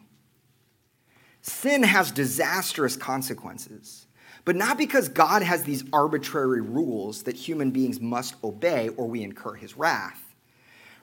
Sin 1.42 1.82
has 1.82 2.10
disastrous 2.10 2.96
consequences, 2.96 4.05
but 4.46 4.54
not 4.56 4.78
because 4.78 5.08
God 5.08 5.42
has 5.42 5.64
these 5.64 5.82
arbitrary 5.92 6.60
rules 6.60 7.24
that 7.24 7.34
human 7.34 7.72
beings 7.72 8.00
must 8.00 8.36
obey 8.44 8.88
or 8.90 9.06
we 9.08 9.24
incur 9.24 9.54
his 9.54 9.76
wrath. 9.76 10.22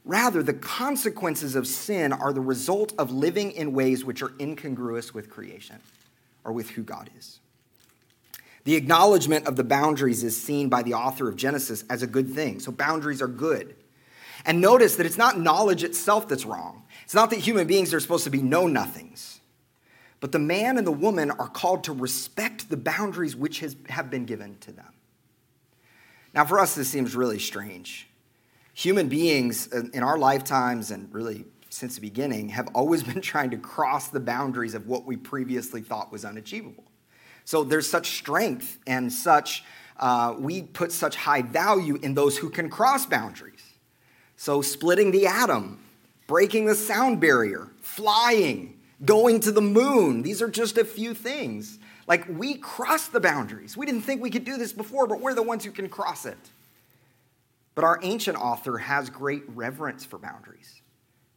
Rather, 0.06 0.42
the 0.42 0.54
consequences 0.54 1.54
of 1.56 1.68
sin 1.68 2.14
are 2.14 2.32
the 2.32 2.42
result 2.42 2.94
of 2.98 3.12
living 3.12 3.52
in 3.52 3.74
ways 3.74 4.06
which 4.06 4.22
are 4.22 4.32
incongruous 4.40 5.14
with 5.14 5.30
creation 5.30 5.76
or 6.46 6.54
with 6.54 6.72
who 6.72 6.84
God 6.84 7.10
is. 7.18 7.40
The 8.64 8.76
acknowledgement 8.76 9.46
of 9.46 9.58
the 9.58 9.64
boundaries 9.66 10.24
is 10.24 10.42
seen 10.42 10.70
by 10.70 10.82
the 10.82 10.94
author 10.94 11.28
of 11.28 11.36
Genesis 11.36 11.84
as 11.90 12.02
a 12.02 12.08
good 12.08 12.34
thing. 12.34 12.62
So, 12.62 12.72
boundaries 12.72 13.22
are 13.22 13.28
good. 13.28 13.76
And 14.46 14.62
notice 14.62 14.96
that 14.96 15.06
it's 15.06 15.18
not 15.18 15.38
knowledge 15.38 15.84
itself 15.84 16.30
that's 16.30 16.46
wrong. 16.46 16.84
It's 17.04 17.14
not 17.14 17.30
that 17.32 17.40
human 17.40 17.68
beings 17.68 17.94
are 17.94 18.00
supposed 18.00 18.24
to 18.24 18.30
be 18.30 18.42
know 18.42 18.68
nothings. 18.68 19.42
But 20.24 20.32
the 20.32 20.40
man 20.40 20.78
and 20.78 20.88
the 20.88 20.92
woman 20.94 21.32
are 21.32 21.50
called 21.50 21.84
to 21.84 21.92
respect 21.92 22.70
the 22.70 22.78
boundaries 22.78 23.36
which 23.36 23.60
has, 23.60 23.76
have 23.90 24.10
been 24.10 24.24
given 24.24 24.56
to 24.62 24.72
them. 24.72 24.94
Now, 26.34 26.46
for 26.46 26.60
us, 26.60 26.76
this 26.76 26.88
seems 26.88 27.14
really 27.14 27.40
strange. 27.40 28.08
Human 28.74 29.10
beings 29.10 29.68
in 29.68 30.02
our 30.02 30.18
lifetimes 30.18 30.92
and 30.92 31.14
really 31.14 31.44
since 31.70 31.96
the 31.96 32.02
beginning 32.02 32.48
have 32.48 32.70
always 32.74 33.04
been 33.14 33.20
trying 33.20 33.50
to 33.50 33.58
cross 33.58 34.08
the 34.08 34.22
boundaries 34.22 34.76
of 34.76 34.88
what 34.88 35.04
we 35.04 35.18
previously 35.18 35.82
thought 35.82 36.10
was 36.10 36.24
unachievable. 36.24 36.86
So 37.44 37.66
there's 37.66 37.90
such 37.90 38.12
strength 38.12 38.80
and 38.88 39.12
such, 39.12 39.66
uh, 39.98 40.36
we 40.40 40.62
put 40.62 40.94
such 40.94 41.18
high 41.18 41.42
value 41.42 42.00
in 42.02 42.14
those 42.14 42.38
who 42.38 42.50
can 42.50 42.70
cross 42.70 43.06
boundaries. 43.06 43.74
So 44.38 44.62
splitting 44.62 45.12
the 45.12 45.28
atom, 45.28 45.84
breaking 46.28 46.68
the 46.68 46.76
sound 46.76 47.20
barrier, 47.20 47.72
flying, 47.82 48.73
going 49.06 49.40
to 49.42 49.52
the 49.52 49.62
moon, 49.62 50.22
these 50.22 50.42
are 50.42 50.50
just 50.50 50.78
a 50.78 50.86
few 50.86 51.14
things. 51.14 51.80
Like 52.08 52.28
we 52.28 52.56
cross 52.56 53.08
the 53.08 53.20
boundaries. 53.20 53.78
We 53.78 53.86
didn't 53.86 54.02
think 54.02 54.22
we 54.22 54.30
could 54.30 54.46
do 54.46 54.58
this 54.58 54.74
before, 54.74 55.08
but 55.08 55.22
we're 55.22 55.34
the 55.34 55.44
ones 55.44 55.64
who 55.64 55.72
can 55.72 55.90
cross 55.90 56.26
it. 56.26 56.38
But 57.76 57.84
our 57.84 58.00
ancient 58.04 58.38
author 58.38 58.78
has 58.78 59.10
great 59.10 59.44
reverence 59.48 60.06
for 60.06 60.18
boundaries. 60.18 60.82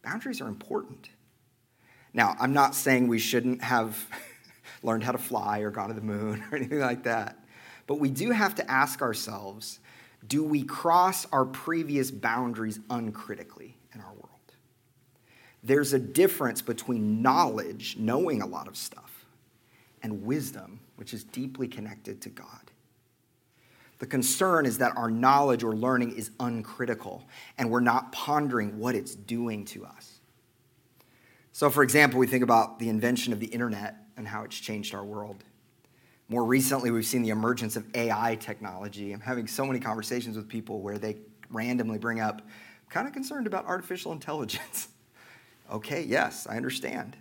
Boundaries 0.03 0.39
are 0.41 0.47
important. 0.47 1.09
Now, 2.13 2.35
I'm 2.39 2.53
not 2.53 2.75
saying 2.75 3.07
we 3.07 3.19
shouldn't 3.19 3.63
have 3.63 4.07
learned 4.83 5.03
how 5.03 5.11
to 5.11 5.17
fly 5.17 5.59
or 5.59 5.71
gone 5.71 5.89
to 5.89 5.93
the 5.93 6.01
moon 6.01 6.43
or 6.51 6.57
anything 6.57 6.79
like 6.79 7.03
that. 7.03 7.37
But 7.87 7.95
we 7.95 8.09
do 8.09 8.31
have 8.31 8.55
to 8.55 8.69
ask 8.69 9.01
ourselves 9.01 9.79
do 10.25 10.43
we 10.43 10.63
cross 10.63 11.25
our 11.31 11.45
previous 11.45 12.11
boundaries 12.11 12.79
uncritically 12.89 13.77
in 13.93 14.01
our 14.01 14.11
world? 14.13 14.26
There's 15.67 15.91
a 15.91 15.99
difference 15.99 16.61
between 16.61 17.21
knowledge, 17.21 17.97
knowing 17.99 18.41
a 18.41 18.45
lot 18.45 18.69
of 18.69 18.77
stuff, 18.77 19.25
and 20.01 20.23
wisdom, 20.23 20.79
which 20.95 21.13
is 21.13 21.25
deeply 21.25 21.67
connected 21.67 22.21
to 22.21 22.29
God. 22.29 22.71
The 23.99 24.05
concern 24.05 24.65
is 24.65 24.77
that 24.77 24.95
our 24.95 25.11
knowledge 25.11 25.63
or 25.63 25.75
learning 25.75 26.15
is 26.15 26.31
uncritical 26.39 27.27
and 27.57 27.69
we're 27.69 27.81
not 27.81 28.13
pondering 28.13 28.79
what 28.79 28.95
it's 28.95 29.13
doing 29.13 29.65
to 29.65 29.85
us. 29.85 30.19
So, 31.51 31.69
for 31.69 31.83
example, 31.83 32.17
we 32.17 32.27
think 32.27 32.43
about 32.43 32.79
the 32.79 32.87
invention 32.87 33.33
of 33.33 33.41
the 33.41 33.47
internet 33.47 33.95
and 34.15 34.25
how 34.25 34.43
it's 34.43 34.57
changed 34.57 34.95
our 34.95 35.03
world. 35.03 35.43
More 36.29 36.45
recently, 36.45 36.91
we've 36.91 37.05
seen 37.05 37.23
the 37.23 37.29
emergence 37.31 37.75
of 37.75 37.85
AI 37.93 38.37
technology. 38.39 39.11
I'm 39.11 39.19
having 39.19 39.47
so 39.47 39.65
many 39.65 39.81
conversations 39.81 40.37
with 40.37 40.47
people 40.47 40.79
where 40.79 40.97
they 40.97 41.17
randomly 41.49 41.97
bring 41.97 42.21
up 42.21 42.41
kind 42.89 43.05
of 43.05 43.13
concerned 43.13 43.47
about 43.47 43.65
artificial 43.65 44.13
intelligence. 44.13 44.87
okay, 45.71 46.03
yes, 46.03 46.47
I 46.49 46.57
understand. 46.57 47.17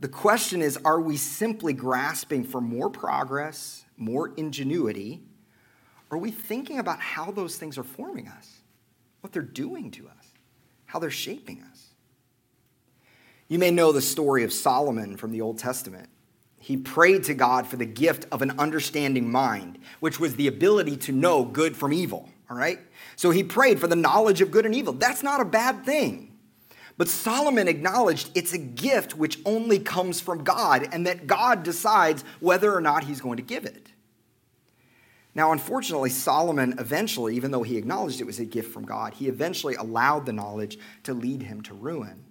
The 0.00 0.08
question 0.08 0.62
is 0.62 0.78
are 0.84 1.00
we 1.00 1.16
simply 1.16 1.72
grasping 1.72 2.44
for 2.44 2.60
more 2.60 2.90
progress, 2.90 3.84
more 3.96 4.32
ingenuity, 4.36 5.22
are 6.10 6.18
we 6.18 6.30
thinking 6.30 6.78
about 6.78 7.00
how 7.00 7.30
those 7.30 7.56
things 7.56 7.76
are 7.76 7.84
forming 7.84 8.28
us, 8.28 8.62
what 9.20 9.32
they're 9.32 9.42
doing 9.42 9.90
to 9.92 10.06
us, 10.06 10.26
how 10.86 10.98
they're 10.98 11.10
shaping 11.10 11.62
us? 11.70 11.88
You 13.48 13.58
may 13.58 13.70
know 13.70 13.92
the 13.92 14.02
story 14.02 14.44
of 14.44 14.52
Solomon 14.52 15.16
from 15.16 15.32
the 15.32 15.40
Old 15.40 15.58
Testament. 15.58 16.08
He 16.58 16.76
prayed 16.76 17.24
to 17.24 17.34
God 17.34 17.66
for 17.66 17.76
the 17.76 17.86
gift 17.86 18.26
of 18.32 18.42
an 18.42 18.58
understanding 18.58 19.30
mind, 19.30 19.78
which 20.00 20.20
was 20.20 20.36
the 20.36 20.48
ability 20.48 20.96
to 20.98 21.12
know 21.12 21.44
good 21.44 21.76
from 21.76 21.92
evil, 21.92 22.28
all 22.50 22.56
right? 22.56 22.78
So 23.16 23.30
he 23.30 23.42
prayed 23.42 23.80
for 23.80 23.86
the 23.86 23.96
knowledge 23.96 24.40
of 24.40 24.50
good 24.50 24.66
and 24.66 24.74
evil. 24.74 24.92
That's 24.92 25.22
not 25.22 25.40
a 25.40 25.44
bad 25.44 25.84
thing. 25.84 26.27
But 26.98 27.08
Solomon 27.08 27.68
acknowledged 27.68 28.30
it's 28.34 28.52
a 28.52 28.58
gift 28.58 29.16
which 29.16 29.38
only 29.46 29.78
comes 29.78 30.20
from 30.20 30.42
God 30.42 30.88
and 30.92 31.06
that 31.06 31.28
God 31.28 31.62
decides 31.62 32.24
whether 32.40 32.74
or 32.74 32.80
not 32.80 33.04
he's 33.04 33.20
going 33.20 33.36
to 33.36 33.42
give 33.42 33.64
it. 33.64 33.92
Now, 35.32 35.52
unfortunately, 35.52 36.10
Solomon 36.10 36.74
eventually, 36.78 37.36
even 37.36 37.52
though 37.52 37.62
he 37.62 37.76
acknowledged 37.76 38.20
it 38.20 38.26
was 38.26 38.40
a 38.40 38.44
gift 38.44 38.72
from 38.72 38.84
God, 38.84 39.14
he 39.14 39.28
eventually 39.28 39.76
allowed 39.76 40.26
the 40.26 40.32
knowledge 40.32 40.76
to 41.04 41.14
lead 41.14 41.42
him 41.42 41.62
to 41.62 41.74
ruin. 41.74 42.24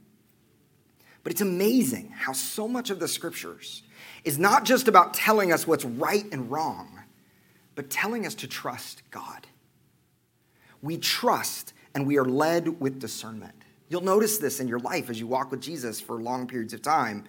But 1.24 1.32
it's 1.32 1.42
amazing 1.42 2.10
how 2.10 2.34
so 2.34 2.68
much 2.68 2.90
of 2.90 3.00
the 3.00 3.08
scriptures 3.08 3.84
is 4.26 4.38
not 4.38 4.66
just 4.66 4.90
about 4.90 5.14
telling 5.14 5.54
us 5.54 5.66
what's 5.66 5.86
right 5.86 6.26
and 6.34 6.52
wrong, 6.52 7.04
but 7.76 7.90
telling 7.90 8.26
us 8.26 8.36
to 8.36 8.48
trust 8.48 9.02
God. 9.12 9.48
We 10.82 10.98
trust 10.98 11.72
and 11.96 12.06
we 12.06 12.18
are 12.18 12.26
led 12.26 12.82
with 12.82 13.00
discernment. 13.00 13.57
You'll 13.90 14.02
notice 14.02 14.38
this 14.38 14.60
in 14.60 14.68
your 14.68 14.80
life 14.80 15.10
as 15.10 15.20
you 15.20 15.28
walk 15.28 15.52
with 15.52 15.62
Jesus 15.62 16.02
for 16.02 16.22
long 16.22 16.48
periods 16.48 16.74
of 16.74 16.82
time. 16.82 17.24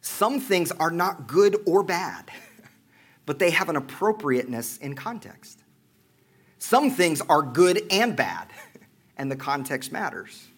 Some 0.00 0.40
things 0.40 0.72
are 0.72 0.90
not 0.90 1.26
good 1.26 1.56
or 1.66 1.82
bad, 1.82 2.30
but 3.26 3.38
they 3.38 3.50
have 3.50 3.68
an 3.68 3.76
appropriateness 3.76 4.78
in 4.78 4.94
context. 4.94 5.62
Some 6.58 6.90
things 6.90 7.20
are 7.22 7.42
good 7.42 7.82
and 7.90 8.16
bad, 8.16 8.48
and 9.16 9.30
the 9.30 9.36
context 9.36 9.92
matters. 9.92 10.48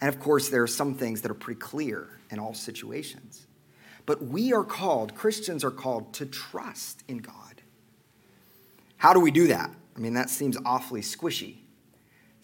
And 0.00 0.08
of 0.08 0.20
course, 0.20 0.48
there 0.48 0.62
are 0.62 0.68
some 0.68 0.94
things 0.94 1.22
that 1.22 1.30
are 1.30 1.34
pretty 1.34 1.60
clear 1.60 2.08
in 2.30 2.38
all 2.38 2.54
situations. 2.54 3.46
But 4.06 4.22
we 4.22 4.52
are 4.52 4.64
called, 4.64 5.14
Christians 5.14 5.64
are 5.64 5.70
called 5.70 6.14
to 6.14 6.26
trust 6.26 7.02
in 7.08 7.18
God. 7.18 7.62
How 8.96 9.12
do 9.12 9.20
we 9.20 9.30
do 9.30 9.48
that? 9.48 9.70
I 9.96 10.00
mean, 10.00 10.14
that 10.14 10.30
seems 10.30 10.56
awfully 10.64 11.02
squishy. 11.02 11.56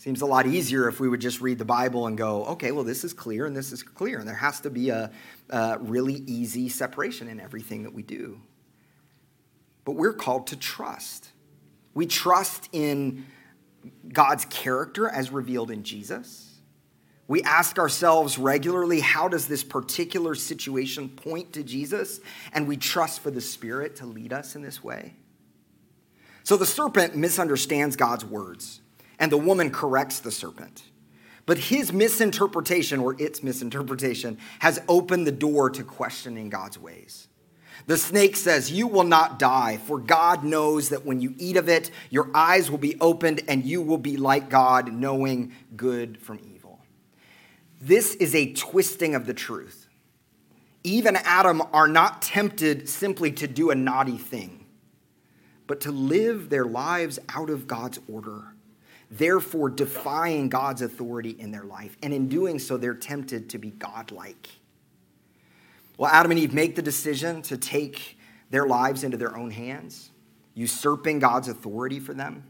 Seems 0.04 0.20
a 0.20 0.26
lot 0.26 0.46
easier 0.46 0.86
if 0.86 1.00
we 1.00 1.08
would 1.08 1.22
just 1.22 1.40
read 1.40 1.56
the 1.56 1.64
Bible 1.64 2.06
and 2.06 2.18
go, 2.18 2.44
okay, 2.44 2.72
well, 2.72 2.84
this 2.84 3.04
is 3.04 3.14
clear 3.14 3.46
and 3.46 3.56
this 3.56 3.72
is 3.72 3.82
clear. 3.82 4.18
And 4.18 4.28
there 4.28 4.34
has 4.34 4.60
to 4.60 4.68
be 4.68 4.90
a, 4.90 5.10
a 5.48 5.78
really 5.80 6.22
easy 6.26 6.68
separation 6.68 7.26
in 7.26 7.40
everything 7.40 7.84
that 7.84 7.94
we 7.94 8.02
do. 8.02 8.38
But 9.86 9.92
we're 9.92 10.12
called 10.12 10.48
to 10.48 10.56
trust. 10.56 11.30
We 11.94 12.04
trust 12.04 12.68
in 12.70 13.24
God's 14.12 14.44
character 14.44 15.08
as 15.08 15.30
revealed 15.30 15.70
in 15.70 15.84
Jesus. 15.84 16.58
We 17.26 17.42
ask 17.42 17.78
ourselves 17.78 18.36
regularly, 18.36 19.00
how 19.00 19.28
does 19.28 19.48
this 19.48 19.64
particular 19.64 20.34
situation 20.34 21.08
point 21.08 21.54
to 21.54 21.62
Jesus? 21.62 22.20
And 22.52 22.68
we 22.68 22.76
trust 22.76 23.20
for 23.20 23.30
the 23.30 23.40
Spirit 23.40 23.96
to 23.96 24.04
lead 24.04 24.34
us 24.34 24.54
in 24.54 24.60
this 24.60 24.84
way. 24.84 25.14
So 26.42 26.58
the 26.58 26.66
serpent 26.66 27.16
misunderstands 27.16 27.96
God's 27.96 28.26
words 28.26 28.82
and 29.18 29.30
the 29.30 29.38
woman 29.38 29.70
corrects 29.70 30.20
the 30.20 30.30
serpent. 30.30 30.82
But 31.46 31.58
his 31.58 31.92
misinterpretation, 31.92 33.00
or 33.00 33.20
its 33.20 33.42
misinterpretation, 33.42 34.38
has 34.60 34.80
opened 34.88 35.26
the 35.26 35.32
door 35.32 35.68
to 35.70 35.84
questioning 35.84 36.48
God's 36.48 36.78
ways. 36.78 37.28
The 37.86 37.98
snake 37.98 38.36
says, 38.36 38.72
You 38.72 38.86
will 38.86 39.04
not 39.04 39.38
die, 39.38 39.76
for 39.76 39.98
God 39.98 40.42
knows 40.42 40.88
that 40.88 41.04
when 41.04 41.20
you 41.20 41.34
eat 41.36 41.56
of 41.56 41.68
it, 41.68 41.90
your 42.08 42.30
eyes 42.34 42.70
will 42.70 42.78
be 42.78 42.98
opened 43.00 43.42
and 43.46 43.64
you 43.64 43.82
will 43.82 43.98
be 43.98 44.16
like 44.16 44.48
God, 44.48 44.92
knowing 44.92 45.52
good 45.76 46.18
from 46.18 46.40
evil. 46.54 46.80
This 47.80 48.14
is 48.14 48.34
a 48.34 48.54
twisting 48.54 49.14
of 49.14 49.26
the 49.26 49.34
truth. 49.34 49.88
Eve 50.82 51.06
and 51.06 51.18
Adam 51.18 51.62
are 51.72 51.88
not 51.88 52.22
tempted 52.22 52.88
simply 52.88 53.32
to 53.32 53.46
do 53.46 53.70
a 53.70 53.74
naughty 53.74 54.16
thing, 54.16 54.64
but 55.66 55.80
to 55.82 55.90
live 55.90 56.48
their 56.48 56.64
lives 56.64 57.18
out 57.30 57.50
of 57.50 57.66
God's 57.66 57.98
order 58.08 58.53
therefore 59.10 59.70
defying 59.70 60.48
God's 60.48 60.82
authority 60.82 61.30
in 61.30 61.50
their 61.50 61.64
life. 61.64 61.96
And 62.02 62.12
in 62.12 62.28
doing 62.28 62.58
so, 62.58 62.76
they're 62.76 62.94
tempted 62.94 63.50
to 63.50 63.58
be 63.58 63.70
godlike. 63.70 64.48
Well, 65.96 66.10
Adam 66.10 66.32
and 66.32 66.40
Eve 66.40 66.52
make 66.52 66.74
the 66.76 66.82
decision 66.82 67.42
to 67.42 67.56
take 67.56 68.18
their 68.50 68.66
lives 68.66 69.04
into 69.04 69.16
their 69.16 69.36
own 69.36 69.50
hands, 69.50 70.10
usurping 70.54 71.18
God's 71.18 71.48
authority 71.48 72.00
for 72.00 72.14
them. 72.14 72.44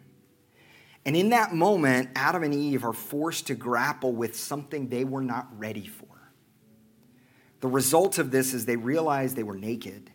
And 1.06 1.16
in 1.16 1.30
that 1.30 1.52
moment, 1.52 2.10
Adam 2.14 2.42
and 2.42 2.54
Eve 2.54 2.84
are 2.84 2.94
forced 2.94 3.46
to 3.48 3.54
grapple 3.54 4.12
with 4.12 4.34
something 4.34 4.88
they 4.88 5.04
were 5.04 5.22
not 5.22 5.48
ready 5.58 5.86
for. 5.86 6.06
The 7.60 7.68
result 7.68 8.18
of 8.18 8.30
this 8.30 8.54
is 8.54 8.64
they 8.64 8.76
realize 8.76 9.34
they 9.34 9.42
were 9.42 9.56
naked 9.56 10.10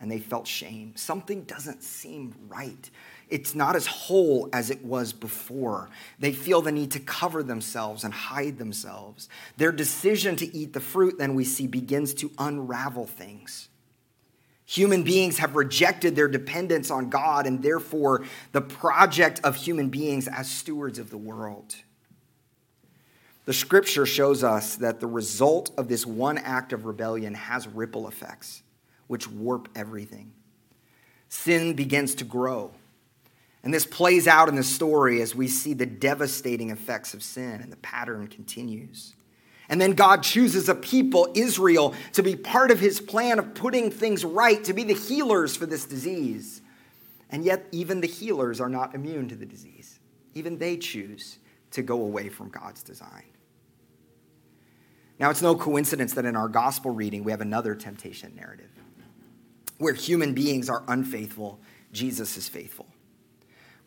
and 0.00 0.10
they 0.10 0.18
felt 0.18 0.46
shame. 0.46 0.92
Something 0.96 1.42
doesn't 1.42 1.82
seem 1.82 2.34
right 2.48 2.90
it's 3.30 3.54
not 3.54 3.76
as 3.76 3.86
whole 3.86 4.48
as 4.52 4.70
it 4.70 4.84
was 4.84 5.12
before. 5.12 5.90
They 6.18 6.32
feel 6.32 6.62
the 6.62 6.72
need 6.72 6.90
to 6.92 7.00
cover 7.00 7.42
themselves 7.42 8.04
and 8.04 8.12
hide 8.12 8.58
themselves. 8.58 9.28
Their 9.56 9.72
decision 9.72 10.36
to 10.36 10.56
eat 10.56 10.72
the 10.72 10.80
fruit, 10.80 11.18
then 11.18 11.34
we 11.34 11.44
see, 11.44 11.66
begins 11.66 12.14
to 12.14 12.30
unravel 12.38 13.06
things. 13.06 13.68
Human 14.64 15.02
beings 15.02 15.38
have 15.38 15.56
rejected 15.56 16.14
their 16.14 16.28
dependence 16.28 16.90
on 16.90 17.08
God 17.08 17.46
and 17.46 17.62
therefore 17.62 18.24
the 18.52 18.60
project 18.60 19.40
of 19.42 19.56
human 19.56 19.88
beings 19.88 20.28
as 20.28 20.50
stewards 20.50 20.98
of 20.98 21.10
the 21.10 21.16
world. 21.16 21.74
The 23.46 23.54
scripture 23.54 24.04
shows 24.04 24.44
us 24.44 24.76
that 24.76 25.00
the 25.00 25.06
result 25.06 25.70
of 25.78 25.88
this 25.88 26.04
one 26.04 26.36
act 26.36 26.74
of 26.74 26.84
rebellion 26.84 27.32
has 27.32 27.66
ripple 27.66 28.06
effects, 28.08 28.62
which 29.08 29.28
warp 29.28 29.68
everything. 29.74 30.32
Sin 31.28 31.74
begins 31.74 32.14
to 32.16 32.24
grow 32.24 32.72
and 33.62 33.74
this 33.74 33.86
plays 33.86 34.26
out 34.26 34.48
in 34.48 34.54
the 34.54 34.62
story 34.62 35.20
as 35.20 35.34
we 35.34 35.48
see 35.48 35.74
the 35.74 35.86
devastating 35.86 36.70
effects 36.70 37.12
of 37.12 37.22
sin, 37.22 37.60
and 37.60 37.72
the 37.72 37.76
pattern 37.76 38.28
continues. 38.28 39.14
And 39.68 39.80
then 39.80 39.92
God 39.92 40.22
chooses 40.22 40.68
a 40.68 40.74
people, 40.74 41.30
Israel, 41.34 41.94
to 42.12 42.22
be 42.22 42.36
part 42.36 42.70
of 42.70 42.80
his 42.80 43.00
plan 43.00 43.38
of 43.38 43.54
putting 43.54 43.90
things 43.90 44.24
right, 44.24 44.62
to 44.64 44.72
be 44.72 44.84
the 44.84 44.94
healers 44.94 45.56
for 45.56 45.66
this 45.66 45.84
disease. 45.84 46.62
And 47.30 47.44
yet, 47.44 47.66
even 47.72 48.00
the 48.00 48.06
healers 48.06 48.60
are 48.60 48.70
not 48.70 48.94
immune 48.94 49.28
to 49.28 49.34
the 49.34 49.44
disease. 49.44 49.98
Even 50.34 50.56
they 50.56 50.78
choose 50.78 51.38
to 51.72 51.82
go 51.82 52.00
away 52.00 52.30
from 52.30 52.48
God's 52.48 52.82
design. 52.82 53.24
Now, 55.18 55.28
it's 55.28 55.42
no 55.42 55.54
coincidence 55.54 56.14
that 56.14 56.24
in 56.24 56.36
our 56.36 56.48
gospel 56.48 56.92
reading, 56.92 57.24
we 57.24 57.32
have 57.32 57.42
another 57.42 57.74
temptation 57.74 58.34
narrative. 58.34 58.70
Where 59.78 59.94
human 59.94 60.34
beings 60.34 60.68
are 60.68 60.82
unfaithful, 60.88 61.60
Jesus 61.92 62.36
is 62.36 62.48
faithful 62.48 62.86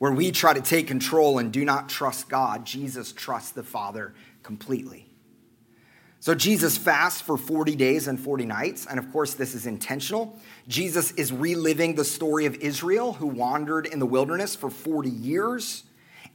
where 0.01 0.11
we 0.11 0.31
try 0.31 0.51
to 0.51 0.61
take 0.61 0.87
control 0.87 1.37
and 1.37 1.53
do 1.53 1.63
not 1.63 1.87
trust 1.87 2.27
God, 2.27 2.65
Jesus 2.65 3.11
trusts 3.11 3.51
the 3.51 3.61
Father 3.61 4.15
completely. 4.41 5.05
So 6.19 6.33
Jesus 6.33 6.75
fasts 6.75 7.21
for 7.21 7.37
40 7.37 7.75
days 7.75 8.07
and 8.07 8.19
40 8.19 8.45
nights. 8.45 8.87
And 8.87 8.97
of 8.97 9.11
course, 9.11 9.35
this 9.35 9.53
is 9.53 9.67
intentional. 9.67 10.39
Jesus 10.67 11.11
is 11.11 11.31
reliving 11.31 11.93
the 11.93 12.03
story 12.03 12.47
of 12.47 12.55
Israel 12.55 13.13
who 13.13 13.27
wandered 13.27 13.85
in 13.85 13.99
the 13.99 14.07
wilderness 14.07 14.55
for 14.55 14.71
40 14.71 15.07
years. 15.11 15.83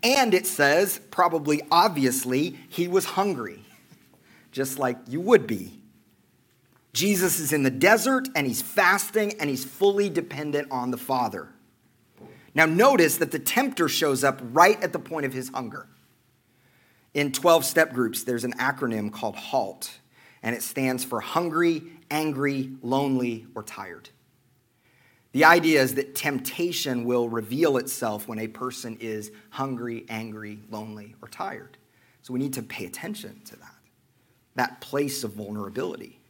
And 0.00 0.32
it 0.32 0.46
says, 0.46 1.00
probably 1.10 1.60
obviously, 1.68 2.56
he 2.68 2.86
was 2.86 3.04
hungry, 3.04 3.64
just 4.52 4.78
like 4.78 4.96
you 5.08 5.20
would 5.20 5.48
be. 5.48 5.80
Jesus 6.96 7.40
is 7.40 7.52
in 7.52 7.62
the 7.62 7.70
desert 7.70 8.26
and 8.34 8.46
he's 8.46 8.62
fasting 8.62 9.34
and 9.38 9.50
he's 9.50 9.66
fully 9.66 10.08
dependent 10.08 10.68
on 10.70 10.90
the 10.90 10.96
Father. 10.96 11.50
Now, 12.54 12.64
notice 12.64 13.18
that 13.18 13.32
the 13.32 13.38
tempter 13.38 13.86
shows 13.86 14.24
up 14.24 14.40
right 14.42 14.82
at 14.82 14.94
the 14.94 14.98
point 14.98 15.26
of 15.26 15.34
his 15.34 15.50
hunger. 15.50 15.88
In 17.12 17.32
12 17.32 17.66
step 17.66 17.92
groups, 17.92 18.24
there's 18.24 18.44
an 18.44 18.54
acronym 18.54 19.12
called 19.12 19.36
HALT, 19.36 19.98
and 20.42 20.56
it 20.56 20.62
stands 20.62 21.04
for 21.04 21.20
hungry, 21.20 21.82
angry, 22.10 22.70
lonely, 22.80 23.46
or 23.54 23.62
tired. 23.62 24.08
The 25.32 25.44
idea 25.44 25.82
is 25.82 25.96
that 25.96 26.14
temptation 26.14 27.04
will 27.04 27.28
reveal 27.28 27.76
itself 27.76 28.26
when 28.26 28.38
a 28.38 28.48
person 28.48 28.96
is 29.00 29.30
hungry, 29.50 30.06
angry, 30.08 30.60
lonely, 30.70 31.14
or 31.20 31.28
tired. 31.28 31.76
So 32.22 32.32
we 32.32 32.40
need 32.40 32.54
to 32.54 32.62
pay 32.62 32.86
attention 32.86 33.42
to 33.44 33.56
that, 33.56 33.74
that 34.54 34.80
place 34.80 35.24
of 35.24 35.34
vulnerability 35.34 36.20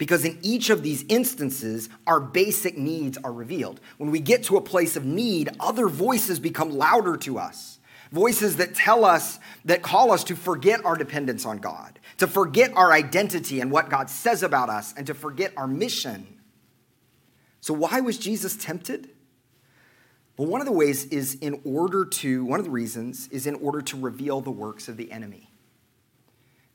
because 0.00 0.24
in 0.24 0.38
each 0.40 0.70
of 0.70 0.82
these 0.82 1.04
instances, 1.10 1.90
our 2.06 2.20
basic 2.20 2.78
needs 2.78 3.18
are 3.22 3.30
revealed. 3.34 3.82
When 3.98 4.10
we 4.10 4.18
get 4.18 4.44
to 4.44 4.56
a 4.56 4.60
place 4.62 4.96
of 4.96 5.04
need, 5.04 5.50
other 5.60 5.88
voices 5.88 6.40
become 6.40 6.70
louder 6.70 7.18
to 7.18 7.38
us. 7.38 7.78
Voices 8.10 8.56
that 8.56 8.74
tell 8.74 9.04
us, 9.04 9.38
that 9.66 9.82
call 9.82 10.10
us 10.10 10.24
to 10.24 10.36
forget 10.36 10.82
our 10.86 10.96
dependence 10.96 11.44
on 11.44 11.58
God, 11.58 11.98
to 12.16 12.26
forget 12.26 12.72
our 12.74 12.90
identity 12.94 13.60
and 13.60 13.70
what 13.70 13.90
God 13.90 14.08
says 14.08 14.42
about 14.42 14.70
us, 14.70 14.94
and 14.96 15.06
to 15.06 15.12
forget 15.12 15.52
our 15.54 15.66
mission. 15.66 16.26
So, 17.60 17.74
why 17.74 18.00
was 18.00 18.16
Jesus 18.16 18.56
tempted? 18.56 19.10
Well, 20.38 20.48
one 20.48 20.62
of 20.62 20.66
the 20.66 20.72
ways 20.72 21.04
is 21.08 21.34
in 21.34 21.60
order 21.62 22.06
to, 22.06 22.42
one 22.46 22.58
of 22.58 22.64
the 22.64 22.72
reasons 22.72 23.28
is 23.28 23.46
in 23.46 23.56
order 23.56 23.82
to 23.82 24.00
reveal 24.00 24.40
the 24.40 24.50
works 24.50 24.88
of 24.88 24.96
the 24.96 25.12
enemy. 25.12 25.49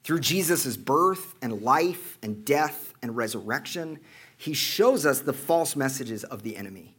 Through 0.06 0.20
Jesus' 0.20 0.78
birth 0.78 1.34
and 1.42 1.64
life 1.64 2.20
and 2.22 2.46
death 2.46 2.94
and 3.02 3.18
resurrection, 3.18 4.00
he 4.38 4.54
shows 4.54 5.04
us 5.04 5.22
the 5.22 5.34
false 5.34 5.76
messages 5.76 6.24
of 6.24 6.44
the 6.44 6.56
enemy. 6.58 6.96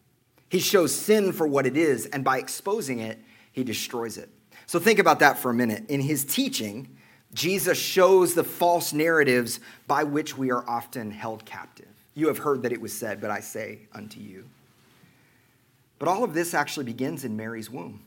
He 0.48 0.58
shows 0.58 0.92
sin 0.92 1.32
for 1.32 1.46
what 1.46 1.66
it 1.66 1.76
is, 1.76 2.06
and 2.06 2.24
by 2.24 2.38
exposing 2.38 2.98
it, 2.98 3.20
he 3.52 3.62
destroys 3.62 4.18
it. 4.18 4.28
So 4.66 4.80
think 4.80 4.98
about 4.98 5.20
that 5.20 5.38
for 5.38 5.52
a 5.52 5.54
minute. 5.54 5.88
In 5.88 6.00
his 6.00 6.24
teaching, 6.24 6.96
Jesus 7.32 7.78
shows 7.78 8.34
the 8.34 8.42
false 8.42 8.92
narratives 8.92 9.60
by 9.86 10.02
which 10.02 10.36
we 10.36 10.50
are 10.50 10.68
often 10.68 11.12
held 11.12 11.44
captive. 11.44 11.86
You 12.14 12.26
have 12.26 12.38
heard 12.38 12.62
that 12.62 12.72
it 12.72 12.80
was 12.80 12.92
said, 12.92 13.20
but 13.20 13.30
I 13.30 13.38
say 13.38 13.82
unto 13.92 14.18
you. 14.18 14.48
But 16.00 16.08
all 16.08 16.24
of 16.24 16.34
this 16.34 16.54
actually 16.54 16.86
begins 16.86 17.24
in 17.24 17.36
Mary's 17.36 17.70
womb. 17.70 18.05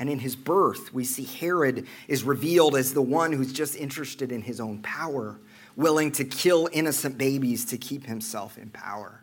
And 0.00 0.08
in 0.08 0.18
his 0.18 0.34
birth, 0.34 0.94
we 0.94 1.04
see 1.04 1.24
Herod 1.24 1.86
is 2.08 2.24
revealed 2.24 2.74
as 2.74 2.94
the 2.94 3.02
one 3.02 3.32
who's 3.32 3.52
just 3.52 3.76
interested 3.76 4.32
in 4.32 4.40
his 4.40 4.58
own 4.58 4.78
power, 4.78 5.38
willing 5.76 6.10
to 6.12 6.24
kill 6.24 6.70
innocent 6.72 7.18
babies 7.18 7.66
to 7.66 7.76
keep 7.76 8.06
himself 8.06 8.56
in 8.56 8.70
power. 8.70 9.22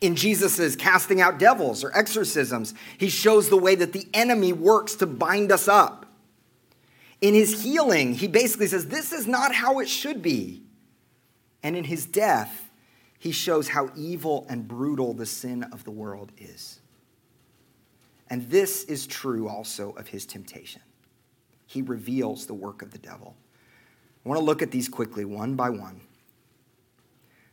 In 0.00 0.16
Jesus' 0.16 0.74
casting 0.74 1.20
out 1.20 1.38
devils 1.38 1.84
or 1.84 1.96
exorcisms, 1.96 2.74
he 2.98 3.08
shows 3.08 3.48
the 3.48 3.56
way 3.56 3.76
that 3.76 3.92
the 3.92 4.08
enemy 4.12 4.52
works 4.52 4.96
to 4.96 5.06
bind 5.06 5.52
us 5.52 5.68
up. 5.68 6.04
In 7.20 7.34
his 7.34 7.62
healing, 7.62 8.12
he 8.12 8.26
basically 8.26 8.66
says, 8.66 8.88
This 8.88 9.12
is 9.12 9.28
not 9.28 9.54
how 9.54 9.78
it 9.78 9.88
should 9.88 10.20
be. 10.20 10.64
And 11.62 11.76
in 11.76 11.84
his 11.84 12.06
death, 12.06 12.70
he 13.20 13.30
shows 13.30 13.68
how 13.68 13.90
evil 13.96 14.46
and 14.48 14.66
brutal 14.66 15.14
the 15.14 15.26
sin 15.26 15.62
of 15.62 15.84
the 15.84 15.92
world 15.92 16.32
is. 16.36 16.80
And 18.28 18.48
this 18.50 18.84
is 18.84 19.06
true 19.06 19.48
also 19.48 19.90
of 19.92 20.08
his 20.08 20.26
temptation. 20.26 20.82
He 21.66 21.82
reveals 21.82 22.46
the 22.46 22.54
work 22.54 22.82
of 22.82 22.90
the 22.90 22.98
devil. 22.98 23.36
I 24.24 24.28
want 24.28 24.40
to 24.40 24.44
look 24.44 24.62
at 24.62 24.70
these 24.70 24.88
quickly, 24.88 25.24
one 25.24 25.54
by 25.54 25.70
one. 25.70 26.00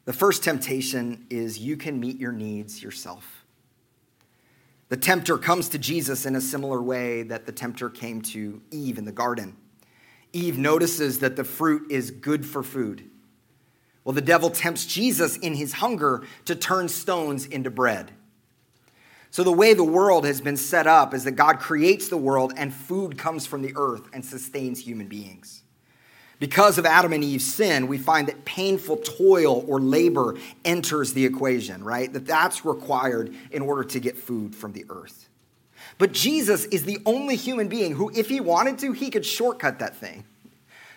The 0.06 0.14
first 0.14 0.44
temptation 0.44 1.26
is 1.30 1.60
you 1.60 1.78
can 1.78 2.00
meet 2.00 2.20
your 2.20 2.32
needs 2.32 2.82
yourself. 2.82 3.46
The 4.90 4.98
tempter 4.98 5.38
comes 5.38 5.70
to 5.70 5.80
Jesus 5.80 6.26
in 6.26 6.36
a 6.36 6.42
similar 6.42 6.82
way 6.82 7.24
that 7.24 7.46
the 7.46 7.52
tempter 7.52 7.90
came 7.90 8.22
to 8.24 8.62
Eve 8.70 8.98
in 8.98 9.06
the 9.06 9.12
garden. 9.12 9.56
Eve 10.34 10.58
notices 10.58 11.20
that 11.20 11.36
the 11.36 11.44
fruit 11.44 11.92
is 11.92 12.12
good 12.12 12.46
for 12.46 12.64
food. 12.64 13.10
Well, 14.04 14.14
the 14.14 14.22
devil 14.22 14.50
tempts 14.50 14.86
Jesus 14.86 15.38
in 15.38 15.54
his 15.54 15.74
hunger 15.74 16.24
to 16.46 16.56
turn 16.56 16.90
stones 16.90 17.46
into 17.46 17.70
bread. 17.70 18.12
So, 19.34 19.44
the 19.44 19.52
way 19.52 19.74
the 19.74 19.84
world 19.84 20.26
has 20.26 20.42
been 20.42 20.58
set 20.58 20.86
up 20.86 21.12
is 21.12 21.24
that 21.24 21.32
God 21.32 21.58
creates 21.58 22.08
the 22.08 22.18
world 22.18 22.54
and 22.56 22.72
food 22.72 23.18
comes 23.18 23.48
from 23.48 23.64
the 23.64 23.74
earth 23.76 24.08
and 24.14 24.24
sustains 24.24 24.80
human 24.80 25.08
beings. 25.08 25.64
Because 26.38 26.78
of 26.78 26.86
Adam 26.86 27.14
and 27.14 27.24
Eve's 27.24 27.52
sin, 27.52 27.88
we 27.88 27.98
find 27.98 28.28
that 28.28 28.46
painful 28.46 28.98
toil 28.98 29.66
or 29.68 29.80
labor 29.80 30.38
enters 30.64 31.14
the 31.14 31.26
equation, 31.26 31.84
right? 31.84 32.14
That 32.14 32.28
that's 32.28 32.64
required 32.64 33.34
in 33.50 33.64
order 33.64 33.84
to 33.84 34.00
get 34.00 34.20
food 34.20 34.56
from 34.56 34.72
the 34.72 34.86
earth. 34.88 35.28
But 35.98 36.12
Jesus 36.12 36.66
is 36.66 36.84
the 36.84 37.00
only 37.04 37.36
human 37.36 37.70
being 37.70 37.96
who, 37.96 38.12
if 38.14 38.30
he 38.30 38.40
wanted 38.40 38.78
to, 38.80 38.92
he 38.92 39.10
could 39.10 39.26
shortcut 39.26 39.80
that 39.80 39.96
thing. 39.96 40.26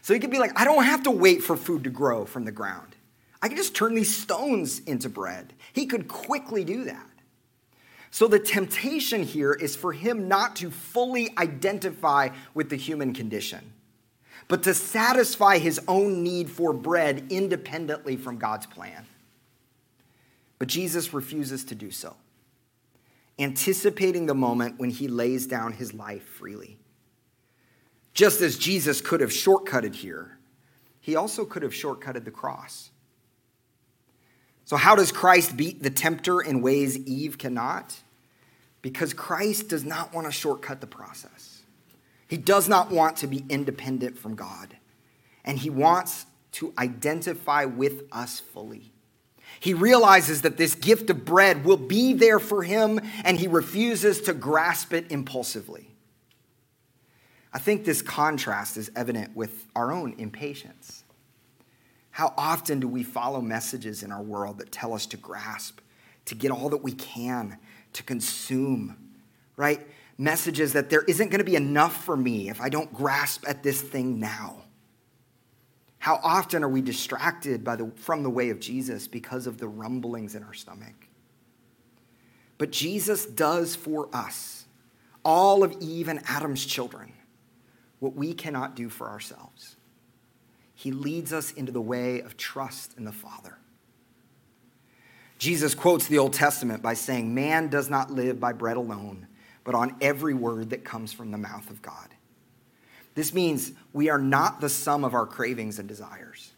So 0.03 0.13
he 0.13 0.21
could 0.21 0.31
be 0.31 0.39
like, 0.39 0.61
I 0.61 0.67
don't 0.67 0.85
have 0.85 1.05
to 1.05 1.11
wait 1.11 1.43
for 1.43 1.57
food 1.57 1.85
to 1.85 1.91
grow 1.91 2.27
from 2.27 2.45
the 2.45 2.53
ground. 2.53 2.97
I 3.41 3.49
can 3.49 3.57
just 3.57 3.75
turn 3.75 3.95
these 3.95 4.15
stones 4.15 4.81
into 4.81 5.09
bread. 5.09 5.55
He 5.73 5.87
could 5.87 6.07
quickly 6.07 6.65
do 6.65 6.85
that. 6.85 7.07
So 8.11 8.29
the 8.29 8.39
temptation 8.39 9.23
here 9.23 9.53
is 9.53 9.77
for 9.77 9.93
him 9.93 10.29
not 10.29 10.57
to 10.57 10.71
fully 10.71 11.37
identify 11.37 12.31
with 12.55 12.71
the 12.71 12.77
human 12.77 13.13
condition, 13.13 13.73
but 14.49 14.63
to 14.63 14.75
satisfy 14.75 15.59
his 15.59 15.81
own 15.89 16.23
need 16.23 16.49
for 16.49 16.73
bread 16.73 17.27
independently 17.31 18.17
from 18.17 18.39
God's 18.39 18.67
plan. 18.67 19.07
But 20.59 20.69
Jesus 20.69 21.13
refuses 21.13 21.65
to 21.65 21.75
do 21.75 21.91
so, 21.91 22.17
anticipating 23.39 24.27
the 24.27 24.35
moment 24.35 24.79
when 24.79 24.91
he 24.91 25.09
lays 25.09 25.47
down 25.47 25.73
his 25.73 25.93
life 25.93 26.25
freely. 26.25 26.79
Just 28.15 28.41
as 28.41 28.57
Jesus 28.57 29.03
could 29.03 29.21
have 29.21 29.31
shortcutted 29.31 29.95
here, 29.95 30.39
he 31.01 31.17
also 31.17 31.45
could 31.45 31.63
have 31.63 31.73
shortcutted 31.73 32.25
the 32.25 32.31
cross. 32.31 32.91
So, 34.67 34.75
how 34.75 34.97
does 34.97 35.13
Christ 35.13 35.57
beat 35.57 35.83
the 35.83 35.91
tempter 35.91 36.41
in 36.41 36.61
ways 36.61 36.99
Eve 36.99 37.39
cannot? 37.39 37.97
Because 38.83 39.15
Christ 39.15 39.69
does 39.69 39.85
not 39.85 40.13
want 40.13 40.27
to 40.27 40.33
shortcut 40.33 40.81
the 40.81 40.89
process. 40.89 41.63
He 42.27 42.37
does 42.37 42.69
not 42.69 42.91
want 42.91 43.19
to 43.19 43.29
be 43.29 43.45
independent 43.49 44.19
from 44.19 44.35
God, 44.35 44.77
and 45.45 45.57
he 45.57 45.71
wants 45.71 46.27
to 46.53 46.75
identify 46.77 47.65
with 47.65 48.03
us 48.11 48.41
fully. 48.41 48.91
He 49.61 49.73
realizes 49.73 50.43
that 50.43 50.57
this 50.57 50.75
gift 50.75 51.11
of 51.11 51.25
bread 51.25 51.65
will 51.65 51.77
be 51.77 52.13
there 52.13 52.41
for 52.41 52.65
him, 52.65 53.01
and 53.25 53.39
he 53.39 53.47
refuses 53.47 54.21
to 54.23 54.33
grasp 54.33 54.93
it 54.93 55.13
impulsively. 55.13 55.91
I 57.53 57.61
think 57.61 57.85
this 57.85 58.03
contrast 58.03 58.77
is 58.77 58.91
evident 58.97 59.37
with 59.37 59.67
our 59.77 59.93
own 59.93 60.17
impatience. 60.19 61.05
How 62.17 62.33
often 62.39 62.81
do 62.81 62.89
we 62.89 63.03
follow 63.03 63.43
messages 63.43 64.03
in 64.03 64.11
our 64.11 64.23
world 64.23 64.57
that 64.57 64.73
tell 64.73 64.95
us 64.95 65.05
to 65.09 65.19
grasp, 65.19 65.81
to 66.25 66.35
get 66.35 66.51
all 66.51 66.71
that 66.71 66.83
we 66.83 66.93
can, 66.93 67.59
to 67.93 68.03
consume, 68.03 68.97
right? 69.55 69.87
Messages 70.17 70.73
that 70.73 70.89
there 70.89 71.03
isn't 71.03 71.29
going 71.29 71.41
to 71.41 71.45
be 71.45 71.57
enough 71.57 72.07
for 72.07 72.17
me 72.17 72.49
if 72.49 72.59
I 72.59 72.71
don't 72.71 72.91
grasp 72.91 73.45
at 73.47 73.63
this 73.63 73.83
thing 73.83 74.19
now. 74.19 74.63
How 75.99 76.19
often 76.23 76.65
are 76.65 76.71
we 76.71 76.81
distracted 76.81 77.63
by 77.63 77.77
the, 77.77 77.93
from 77.97 78.23
the 78.23 78.31
way 78.31 78.49
of 78.49 78.61
Jesus 78.61 79.07
because 79.07 79.47
of 79.47 79.59
the 79.59 79.69
rumblings 79.69 80.35
in 80.35 80.43
our 80.43 80.55
stomach? 80.55 81.09
But 82.57 82.73
Jesus 82.73 83.27
does 83.27 83.77
for 83.77 84.09
us, 84.15 84.65
all 85.23 85.63
of 85.63 85.77
Eve 85.81 86.09
and 86.09 86.23
Adam's 86.27 86.65
children, 86.65 87.13
what 87.99 88.15
we 88.15 88.33
cannot 88.33 88.75
do 88.75 88.89
for 88.89 89.07
ourselves 89.11 89.76
he 90.77 90.93
leads 90.93 91.33
us 91.33 91.53
into 91.53 91.73
the 91.73 91.81
way 91.81 92.21
of 92.21 92.37
trust 92.37 92.97
in 92.99 93.05
the 93.05 93.13
Father. 93.13 93.57
Jesus 95.39 95.75
quotes 95.75 96.07
the 96.07 96.19
Old 96.19 96.35
Testament 96.35 96.83
by 96.83 96.93
saying, 96.93 97.35
Man 97.35 97.69
does 97.69 97.89
not 97.89 98.11
live 98.11 98.39
by 98.39 98.53
bread 98.53 98.77
alone, 98.77 99.27
but 99.65 99.75
on 99.75 99.97
every 100.03 100.35
word 100.35 100.71
that 100.71 100.85
comes 100.85 101.15
from 101.15 101.31
the 101.31 101.39
mouth 101.39 101.71
of 101.71 101.81
God. 101.81 102.09
This 103.15 103.33
means 103.33 103.73
we 103.95 104.11
are 104.11 104.19
not 104.19 104.61
the 104.61 104.69
sum 104.69 105.03
of 105.03 105.15
our 105.15 105.25
cravings 105.25 105.79
and 105.79 105.89
desires. 105.89 106.53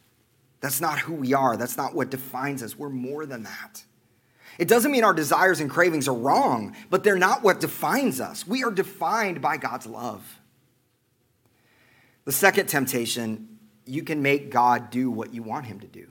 That's 0.60 0.80
not 0.80 0.98
who 0.98 1.14
we 1.14 1.32
are. 1.32 1.56
That's 1.56 1.76
not 1.76 1.94
what 1.94 2.10
defines 2.10 2.60
us. 2.64 2.76
We're 2.76 2.88
more 2.88 3.24
than 3.24 3.44
that. 3.44 3.84
It 4.58 4.66
doesn't 4.66 4.90
mean 4.90 5.04
our 5.04 5.14
desires 5.14 5.60
and 5.60 5.70
cravings 5.70 6.08
are 6.08 6.14
wrong, 6.14 6.74
but 6.90 7.04
they're 7.04 7.16
not 7.16 7.44
what 7.44 7.60
defines 7.60 8.20
us. 8.20 8.44
We 8.48 8.64
are 8.64 8.72
defined 8.72 9.40
by 9.40 9.58
God's 9.58 9.86
love. 9.86 10.40
The 12.24 12.32
second 12.32 12.66
temptation 12.66 13.57
you 13.88 14.02
can 14.02 14.22
make 14.22 14.50
God 14.50 14.90
do 14.90 15.10
what 15.10 15.34
you 15.34 15.42
want 15.42 15.66
him 15.66 15.80
to 15.80 15.86
do. 15.86 16.08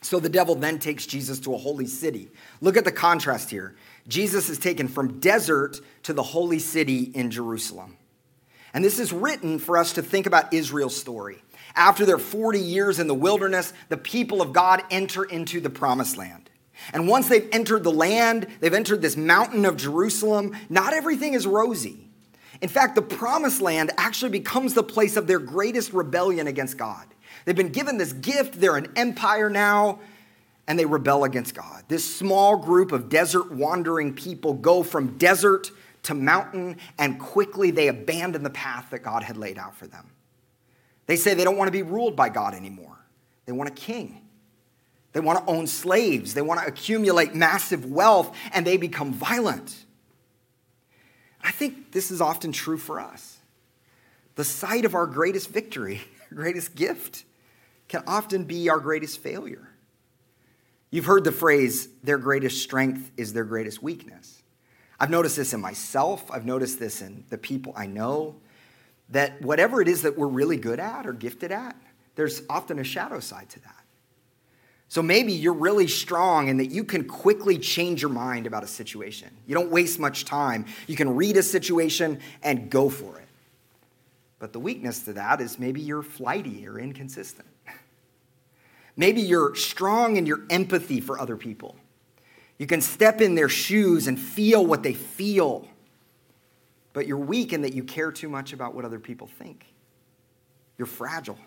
So 0.00 0.20
the 0.20 0.28
devil 0.28 0.54
then 0.54 0.78
takes 0.78 1.06
Jesus 1.06 1.40
to 1.40 1.54
a 1.54 1.58
holy 1.58 1.86
city. 1.86 2.30
Look 2.60 2.76
at 2.76 2.84
the 2.84 2.92
contrast 2.92 3.50
here. 3.50 3.74
Jesus 4.06 4.48
is 4.48 4.58
taken 4.58 4.88
from 4.88 5.18
desert 5.18 5.80
to 6.04 6.12
the 6.12 6.22
holy 6.22 6.60
city 6.60 7.02
in 7.14 7.30
Jerusalem. 7.30 7.96
And 8.72 8.84
this 8.84 8.98
is 8.98 9.12
written 9.12 9.58
for 9.58 9.76
us 9.76 9.94
to 9.94 10.02
think 10.02 10.26
about 10.26 10.52
Israel's 10.52 10.96
story. 10.96 11.42
After 11.74 12.06
their 12.06 12.18
40 12.18 12.60
years 12.60 12.98
in 12.98 13.06
the 13.06 13.14
wilderness, 13.14 13.72
the 13.88 13.96
people 13.96 14.40
of 14.40 14.52
God 14.52 14.82
enter 14.90 15.24
into 15.24 15.60
the 15.60 15.70
promised 15.70 16.16
land. 16.16 16.48
And 16.92 17.08
once 17.08 17.28
they've 17.28 17.48
entered 17.52 17.82
the 17.82 17.92
land, 17.92 18.46
they've 18.60 18.72
entered 18.72 19.02
this 19.02 19.16
mountain 19.16 19.64
of 19.64 19.76
Jerusalem, 19.76 20.56
not 20.68 20.92
everything 20.92 21.34
is 21.34 21.46
rosy. 21.46 22.07
In 22.60 22.68
fact, 22.68 22.94
the 22.94 23.02
promised 23.02 23.60
land 23.60 23.92
actually 23.96 24.30
becomes 24.30 24.74
the 24.74 24.82
place 24.82 25.16
of 25.16 25.26
their 25.26 25.38
greatest 25.38 25.92
rebellion 25.92 26.46
against 26.46 26.76
God. 26.76 27.06
They've 27.44 27.56
been 27.56 27.72
given 27.72 27.98
this 27.98 28.12
gift, 28.12 28.60
they're 28.60 28.76
an 28.76 28.92
empire 28.96 29.48
now, 29.48 30.00
and 30.66 30.78
they 30.78 30.84
rebel 30.84 31.24
against 31.24 31.54
God. 31.54 31.84
This 31.88 32.16
small 32.16 32.56
group 32.56 32.92
of 32.92 33.08
desert 33.08 33.52
wandering 33.52 34.14
people 34.14 34.54
go 34.54 34.82
from 34.82 35.16
desert 35.18 35.70
to 36.04 36.14
mountain, 36.14 36.76
and 36.98 37.18
quickly 37.18 37.70
they 37.70 37.88
abandon 37.88 38.42
the 38.42 38.50
path 38.50 38.88
that 38.90 39.00
God 39.00 39.22
had 39.22 39.36
laid 39.36 39.58
out 39.58 39.76
for 39.76 39.86
them. 39.86 40.10
They 41.06 41.16
say 41.16 41.34
they 41.34 41.44
don't 41.44 41.56
want 41.56 41.68
to 41.68 41.72
be 41.72 41.82
ruled 41.82 42.16
by 42.16 42.28
God 42.28 42.54
anymore, 42.54 42.98
they 43.46 43.52
want 43.52 43.70
a 43.70 43.74
king. 43.74 44.22
They 45.14 45.20
want 45.20 45.38
to 45.38 45.50
own 45.50 45.66
slaves. 45.66 46.34
They 46.34 46.42
want 46.42 46.60
to 46.60 46.66
accumulate 46.66 47.34
massive 47.34 47.86
wealth, 47.86 48.36
and 48.52 48.66
they 48.66 48.76
become 48.76 49.12
violent. 49.12 49.86
I 51.42 51.50
think 51.50 51.92
this 51.92 52.10
is 52.10 52.20
often 52.20 52.52
true 52.52 52.78
for 52.78 53.00
us. 53.00 53.38
The 54.34 54.44
sight 54.44 54.84
of 54.84 54.94
our 54.94 55.06
greatest 55.06 55.48
victory, 55.50 56.00
our 56.30 56.36
greatest 56.36 56.74
gift, 56.74 57.24
can 57.88 58.02
often 58.06 58.44
be 58.44 58.68
our 58.68 58.80
greatest 58.80 59.18
failure. 59.20 59.68
You've 60.90 61.06
heard 61.06 61.24
the 61.24 61.32
phrase, 61.32 61.88
their 62.02 62.18
greatest 62.18 62.62
strength 62.62 63.10
is 63.16 63.32
their 63.32 63.44
greatest 63.44 63.82
weakness. 63.82 64.42
I've 65.00 65.10
noticed 65.10 65.36
this 65.36 65.52
in 65.52 65.60
myself, 65.60 66.30
I've 66.30 66.46
noticed 66.46 66.78
this 66.78 67.02
in 67.02 67.24
the 67.28 67.38
people 67.38 67.72
I 67.76 67.86
know, 67.86 68.36
that 69.10 69.40
whatever 69.42 69.80
it 69.80 69.88
is 69.88 70.02
that 70.02 70.16
we're 70.16 70.26
really 70.26 70.56
good 70.56 70.80
at 70.80 71.06
or 71.06 71.12
gifted 71.12 71.52
at, 71.52 71.76
there's 72.14 72.42
often 72.50 72.78
a 72.78 72.84
shadow 72.84 73.20
side 73.20 73.48
to 73.50 73.60
that. 73.60 73.77
So 74.88 75.02
maybe 75.02 75.32
you're 75.32 75.52
really 75.52 75.86
strong 75.86 76.48
and 76.48 76.58
that 76.60 76.70
you 76.70 76.82
can 76.82 77.04
quickly 77.04 77.58
change 77.58 78.00
your 78.00 78.10
mind 78.10 78.46
about 78.46 78.64
a 78.64 78.66
situation. 78.66 79.28
You 79.46 79.54
don't 79.54 79.70
waste 79.70 79.98
much 79.98 80.24
time. 80.24 80.64
You 80.86 80.96
can 80.96 81.14
read 81.14 81.36
a 81.36 81.42
situation 81.42 82.20
and 82.42 82.70
go 82.70 82.88
for 82.88 83.18
it. 83.18 83.28
But 84.38 84.54
the 84.54 84.60
weakness 84.60 85.00
to 85.00 85.12
that 85.14 85.40
is 85.40 85.58
maybe 85.58 85.80
you're 85.80 86.02
flighty 86.02 86.66
or 86.66 86.78
inconsistent. 86.78 87.48
Maybe 88.96 89.20
you're 89.20 89.54
strong 89.54 90.16
in 90.16 90.26
your 90.26 90.42
empathy 90.50 91.00
for 91.00 91.20
other 91.20 91.36
people. 91.36 91.76
You 92.58 92.66
can 92.66 92.80
step 92.80 93.20
in 93.20 93.36
their 93.36 93.48
shoes 93.48 94.08
and 94.08 94.18
feel 94.18 94.66
what 94.66 94.82
they 94.82 94.92
feel. 94.92 95.68
But 96.92 97.06
you're 97.06 97.16
weak 97.16 97.52
in 97.52 97.62
that 97.62 97.74
you 97.74 97.84
care 97.84 98.10
too 98.10 98.28
much 98.28 98.52
about 98.52 98.74
what 98.74 98.84
other 98.84 98.98
people 98.98 99.28
think. 99.28 99.66
You're 100.76 100.86
fragile. 100.86 101.38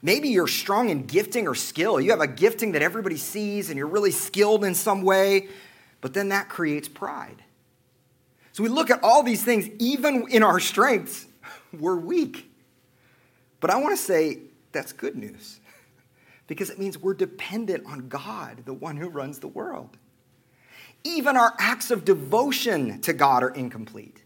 Maybe 0.00 0.28
you're 0.28 0.46
strong 0.46 0.90
in 0.90 1.06
gifting 1.06 1.48
or 1.48 1.54
skill. 1.54 2.00
You 2.00 2.10
have 2.10 2.20
a 2.20 2.26
gifting 2.26 2.72
that 2.72 2.82
everybody 2.82 3.16
sees 3.16 3.68
and 3.68 3.76
you're 3.76 3.88
really 3.88 4.12
skilled 4.12 4.64
in 4.64 4.74
some 4.74 5.02
way, 5.02 5.48
but 6.00 6.14
then 6.14 6.28
that 6.28 6.48
creates 6.48 6.88
pride. 6.88 7.42
So 8.52 8.62
we 8.62 8.68
look 8.68 8.90
at 8.90 9.02
all 9.02 9.22
these 9.22 9.42
things, 9.42 9.68
even 9.78 10.26
in 10.30 10.42
our 10.42 10.60
strengths, 10.60 11.26
we're 11.78 11.96
weak. 11.96 12.50
But 13.60 13.70
I 13.70 13.76
want 13.78 13.96
to 13.96 14.02
say 14.02 14.38
that's 14.70 14.92
good 14.92 15.16
news 15.16 15.60
because 16.46 16.70
it 16.70 16.78
means 16.78 16.98
we're 16.98 17.14
dependent 17.14 17.86
on 17.86 18.08
God, 18.08 18.62
the 18.64 18.74
one 18.74 18.96
who 18.96 19.08
runs 19.08 19.40
the 19.40 19.48
world. 19.48 19.96
Even 21.04 21.36
our 21.36 21.54
acts 21.58 21.90
of 21.90 22.04
devotion 22.04 23.00
to 23.02 23.12
God 23.12 23.42
are 23.42 23.50
incomplete. 23.50 24.22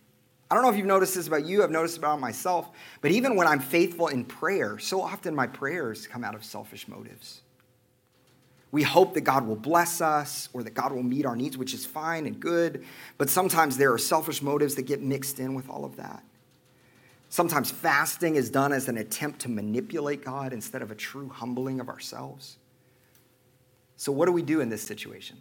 I 0.53 0.55
don't 0.55 0.65
know 0.65 0.69
if 0.69 0.77
you've 0.77 0.85
noticed 0.85 1.15
this 1.15 1.29
about 1.29 1.47
you, 1.47 1.62
I've 1.62 1.71
noticed 1.71 1.97
about 1.97 2.21
myself, 2.21 2.69
but 3.01 3.11
even 3.11 3.37
when 3.37 3.47
I'm 3.47 3.59
faithful 3.59 4.09
in 4.09 4.23
prayer, 4.23 4.79
so 4.79 5.01
often 5.01 5.35
my 5.35 5.47
prayers 5.47 6.07
come 6.07 6.23
out 6.23 6.35
of 6.35 6.45
selfish 6.45 6.87
motives. 6.88 7.41
We 8.71 8.83
hope 8.83 9.15
that 9.15 9.23
God 9.23 9.47
will 9.47 9.57
bless 9.57 10.03
us 10.03 10.51
or 10.53 10.62
that 10.62 10.75
God 10.75 10.93
will 10.93 11.03
meet 11.03 11.25
our 11.25 11.37
needs, 11.37 11.57
which 11.57 11.73
is 11.73 11.87
fine 11.87 12.27
and 12.27 12.38
good, 12.38 12.85
but 13.17 13.31
sometimes 13.31 13.79
there 13.79 13.95
are 13.95 13.99
selfish 13.99 14.43
motives 14.43 14.75
that 14.75 14.83
get 14.83 15.01
mixed 15.01 15.41
in 15.41 15.55
with 15.55 15.71
all 15.71 15.87
of 15.87 15.97
that. 15.97 16.23
Sometimes 17.31 17.71
fasting 17.71 18.37
is 18.37 18.51
done 18.51 18.75
as 18.75 18.88
an 18.91 18.99
attempt 18.99 19.41
to 19.41 19.49
manipulate 19.49 20.23
God 20.23 20.53
instead 20.53 20.83
of 20.83 20.91
a 20.91 20.95
true 20.95 21.31
humbling 21.31 21.81
of 21.81 21.88
ourselves. 21.88 22.59
So, 23.97 24.12
what 24.12 24.27
do 24.27 24.33
we 24.33 24.43
do 24.43 24.61
in 24.61 24.69
this 24.69 24.83
situation? 24.83 25.38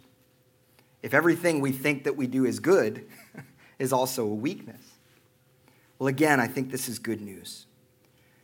If 1.02 1.12
everything 1.12 1.60
we 1.60 1.70
think 1.70 2.04
that 2.04 2.16
we 2.16 2.26
do 2.26 2.46
is 2.46 2.60
good 2.60 3.04
is 3.78 3.92
also 3.92 4.24
a 4.24 4.34
weakness, 4.34 4.91
well, 6.02 6.08
again, 6.08 6.40
I 6.40 6.48
think 6.48 6.72
this 6.72 6.88
is 6.88 6.98
good 6.98 7.20
news. 7.20 7.66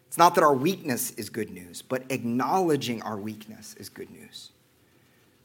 It's 0.06 0.16
not 0.16 0.36
that 0.36 0.44
our 0.44 0.54
weakness 0.54 1.10
is 1.10 1.28
good 1.28 1.50
news, 1.50 1.82
but 1.82 2.04
acknowledging 2.08 3.02
our 3.02 3.16
weakness 3.16 3.74
is 3.74 3.88
good 3.88 4.10
news. 4.10 4.52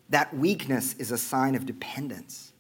That 0.10 0.32
weakness 0.38 0.94
is 1.00 1.12
a 1.12 1.18
sign 1.18 1.56
of 1.56 1.66
dependence. 1.66 2.54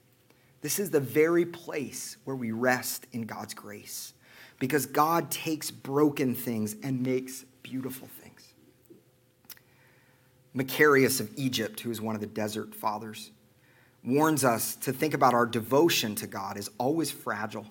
This 0.62 0.80
is 0.80 0.89
the 0.89 1.00
very 1.00 1.46
place 1.46 2.18
where 2.24 2.36
we 2.36 2.52
rest 2.52 3.06
in 3.12 3.28
God's 3.28 3.54
grace 3.54 4.16
because 4.58 4.88
God 4.88 5.30
takes 5.30 5.70
broken 5.70 6.34
things 6.34 6.76
and 6.82 7.04
makes 7.04 7.46
beautiful 7.62 8.08
things. 8.08 8.56
Macarius 10.56 11.20
of 11.20 11.30
Egypt, 11.38 11.80
who 11.82 11.92
is 11.92 12.02
one 12.02 12.16
of 12.16 12.22
the 12.22 12.28
desert 12.28 12.74
fathers, 12.74 13.30
warns 14.04 14.44
us 14.44 14.76
to 14.78 14.92
think 14.92 15.13
about 15.13 15.36
our 15.36 15.46
devotion 15.46 16.16
to 16.16 16.26
God 16.26 16.58
as 16.58 16.72
always 16.80 17.12
fragile 17.12 17.68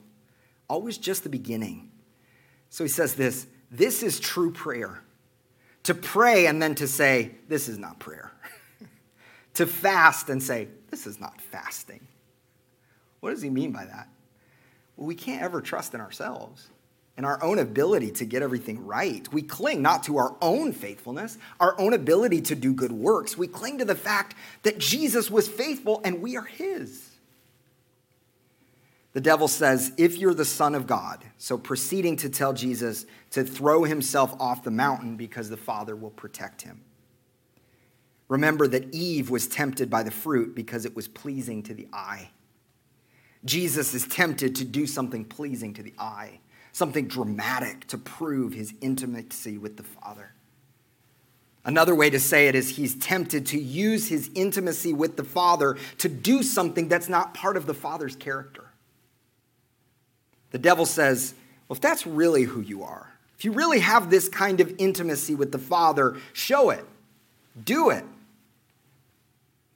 always 0.73 0.97
just 0.97 1.23
the 1.23 1.29
beginning. 1.29 1.91
So 2.71 2.83
he 2.83 2.89
says 2.89 3.15
this 3.15 3.47
this 3.71 4.03
is 4.03 4.19
true 4.19 4.51
prayer. 4.51 5.03
To 5.85 5.95
pray 5.95 6.47
and 6.47 6.63
then 6.63 6.77
to 6.77 6.87
say, 6.87 7.33
this 7.49 7.69
is 7.69 7.77
not 7.77 7.99
prayer. 7.99 8.31
to 9.55 9.67
fast 9.67 10.29
and 10.29 10.41
say, 10.41 10.69
this 10.91 11.09
is 11.09 11.21
not 11.21 11.41
fasting. 11.41 12.07
What 13.21 13.31
does 13.31 13.43
he 13.43 13.51
mean 13.51 13.73
by 13.73 13.85
that? 13.85 14.09
Well, 14.97 15.09
we 15.09 15.17
can't 15.17 15.43
ever 15.43 15.61
trust 15.61 15.93
in 15.95 16.01
ourselves 16.01 16.69
and 17.17 17.27
our 17.27 17.43
own 17.43 17.59
ability 17.59 18.13
to 18.13 18.25
get 18.25 18.43
everything 18.43 18.87
right. 18.87 19.31
We 19.33 19.43
cling 19.43 19.83
not 19.83 20.05
to 20.05 20.19
our 20.19 20.37
own 20.41 20.73
faithfulness, 20.73 21.37
our 21.59 21.79
own 21.81 21.95
ability 21.95 22.43
to 22.43 22.55
do 22.55 22.73
good 22.73 22.93
works. 22.93 23.37
We 23.37 23.49
cling 23.49 23.79
to 23.79 23.85
the 23.85 23.97
fact 23.97 24.37
that 24.63 24.79
Jesus 24.79 25.31
was 25.31 25.49
faithful 25.49 26.01
and 26.05 26.23
we 26.23 26.37
are 26.37 26.45
his. 26.45 27.12
The 29.13 29.21
devil 29.21 29.47
says, 29.49 29.93
If 29.99 30.17
you're 30.17 30.35
the 30.35 30.45
Son 30.45 30.75
of 30.75 30.87
God, 30.87 31.25
so 31.37 31.59
proceeding 31.59 32.17
to 32.17 32.31
tell 32.31 32.53
Jesus 32.53 33.05
to 33.31 33.45
throw 33.45 33.85
himself 33.85 34.35
off 34.41 34.65
the 34.65 34.71
mountain 34.71 35.17
because 35.17 35.51
the 35.51 35.57
Father 35.57 35.95
will 35.95 36.11
protect 36.11 36.63
him. 36.63 36.83
Remember 38.29 38.67
that 38.67 38.95
Eve 38.95 39.29
was 39.29 39.47
tempted 39.47 39.91
by 39.91 40.03
the 40.03 40.11
fruit 40.11 40.55
because 40.55 40.87
it 40.87 40.97
was 40.97 41.09
pleasing 41.09 41.63
to 41.65 41.75
the 41.75 41.87
eye. 41.93 42.31
Jesus 43.45 43.93
is 43.93 44.07
tempted 44.07 44.57
to 44.57 44.65
do 44.65 44.87
something 44.87 45.25
pleasing 45.25 45.75
to 45.75 45.83
the 45.83 45.93
eye, 45.99 46.41
something 46.73 47.09
dramatic 47.09 47.87
to 47.89 47.99
prove 47.99 48.55
his 48.55 48.73
intimacy 48.81 49.59
with 49.59 49.77
the 49.77 49.83
Father. 49.83 50.33
Another 51.65 51.95
way 51.95 52.09
to 52.09 52.19
say 52.19 52.49
it 52.49 52.55
is 52.55 52.77
he's 52.77 52.97
tempted 52.97 53.47
to 53.47 53.61
use 53.61 54.09
his 54.09 54.31
intimacy 54.35 54.93
with 54.93 55.17
the 55.17 55.25
Father 55.25 55.77
to 55.99 56.09
do 56.09 56.43
something 56.43 56.89
that's 56.89 57.09
not 57.09 57.35
part 57.35 57.57
of 57.59 57.67
the 57.67 57.75
Father's 57.75 58.17
character. 58.17 58.72
The 60.53 60.59
devil 60.59 60.87
says, 60.87 61.35
Well, 61.69 61.75
if 61.75 61.81
that's 61.81 62.07
really 62.07 62.45
who 62.45 62.61
you 62.61 62.85
are, 62.85 63.13
if 63.37 63.45
you 63.45 63.53
really 63.53 63.81
have 63.81 64.09
this 64.09 64.29
kind 64.29 64.61
of 64.61 64.73
intimacy 64.79 65.35
with 65.35 65.51
the 65.51 65.59
Father, 65.59 66.17
show 66.33 66.71
it, 66.71 66.85
do 67.65 67.91
it. 67.91 68.05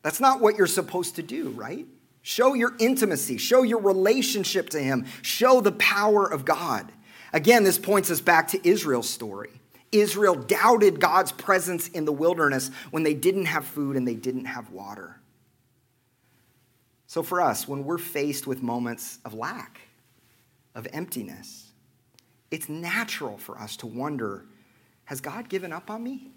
That's 0.03 0.21
not 0.21 0.41
what 0.41 0.57
you're 0.57 0.69
supposed 0.69 1.17
to 1.17 1.23
do, 1.23 1.49
right? 1.51 1.85
Show 2.23 2.55
your 2.55 2.75
intimacy, 2.79 3.39
show 3.39 3.63
your 3.63 3.81
relationship 3.81 4.71
to 4.71 4.79
Him, 4.79 5.07
show 5.23 5.61
the 5.61 5.73
power 5.73 6.25
of 6.25 6.45
God. 6.45 6.93
Again, 7.33 7.65
this 7.65 7.79
points 7.79 8.11
us 8.11 8.21
back 8.21 8.49
to 8.49 8.69
Israel's 8.69 9.09
story. 9.09 9.51
Israel 9.93 10.35
doubted 10.35 11.01
God's 11.01 11.33
presence 11.33 11.89
in 11.89 12.05
the 12.05 12.13
wilderness 12.13 12.71
when 12.91 13.03
they 13.03 13.15
didn't 13.15 13.47
have 13.47 13.65
food 13.65 13.97
and 13.97 14.07
they 14.07 14.15
didn't 14.15 14.45
have 14.45 14.71
water. 14.71 15.21
So, 17.07 17.23
for 17.23 17.41
us, 17.41 17.67
when 17.67 17.85
we're 17.85 17.99
faced 17.99 18.47
with 18.47 18.63
moments 18.63 19.19
of 19.25 19.35
lack, 19.35 19.81
of 20.77 20.87
emptiness, 20.93 21.73
it's 22.53 22.69
natural 22.69 23.37
for 23.39 23.59
us 23.59 23.77
to 23.79 23.89
wonder 23.89 24.45
has 25.07 25.21
God 25.21 25.49
given 25.49 25.73
up 25.73 25.89
on 25.89 26.03
me? 26.03 26.33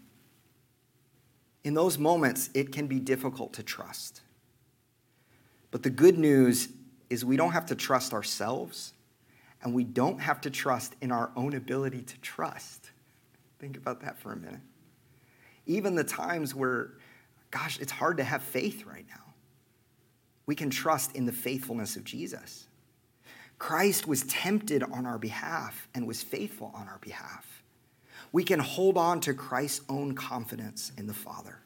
In 1.63 1.73
those 1.73 1.97
moments, 1.97 2.49
it 2.53 2.71
can 2.71 2.87
be 2.87 2.99
difficult 2.99 3.53
to 3.53 3.63
trust. 3.63 4.21
But 5.71 5.83
the 5.83 5.89
good 5.89 6.17
news 6.17 6.69
is 7.09 7.25
we 7.25 7.35
don't 7.35 7.51
have 7.51 7.65
to 7.67 7.75
trust 7.75 8.13
ourselves, 8.13 8.93
and 9.63 9.73
we 9.73 9.83
don't 9.83 10.19
have 10.19 10.39
to 10.41 10.51
trust 10.51 10.95
in 11.01 11.11
our 11.11 11.31
own 11.35 11.55
ability 11.55 12.03
to 12.03 12.17
trust. 12.21 12.91
Think 13.57 13.75
about 13.75 14.01
that 14.01 14.17
for 14.19 14.31
a 14.31 14.37
minute. 14.37 14.61
Even 15.65 15.95
the 15.95 16.03
times 16.03 16.53
where, 16.53 16.91
gosh, 17.49 17.79
it's 17.79 17.91
hard 17.91 18.17
to 18.17 18.23
have 18.23 18.43
faith 18.43 18.85
right 18.85 19.05
now, 19.09 19.33
we 20.45 20.53
can 20.53 20.69
trust 20.69 21.15
in 21.15 21.25
the 21.25 21.31
faithfulness 21.31 21.95
of 21.95 22.03
Jesus. 22.03 22.68
Christ 23.59 24.07
was 24.07 24.23
tempted 24.23 24.81
on 24.81 25.05
our 25.05 25.19
behalf 25.19 25.87
and 25.93 26.07
was 26.07 26.23
faithful 26.23 26.71
on 26.73 26.87
our 26.87 26.99
behalf. 27.01 27.61
We 28.31 28.43
can 28.43 28.59
hold 28.59 28.97
on 28.97 29.19
to 29.21 29.33
Christ's 29.33 29.83
own 29.89 30.15
confidence 30.15 30.91
in 30.97 31.07
the 31.07 31.13
Father. 31.13 31.59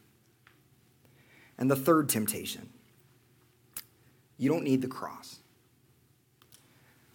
And 1.57 1.69
the 1.69 1.75
third 1.75 2.09
temptation 2.09 2.69
you 4.39 4.49
don't 4.49 4.63
need 4.63 4.81
the 4.81 4.87
cross. 4.87 5.37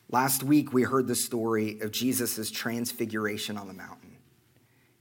Last 0.09 0.43
week, 0.43 0.73
we 0.73 0.85
heard 0.85 1.07
the 1.07 1.15
story 1.15 1.79
of 1.81 1.91
Jesus' 1.91 2.51
transfiguration 2.51 3.59
on 3.59 3.67
the 3.69 3.75
mountain. 3.75 4.17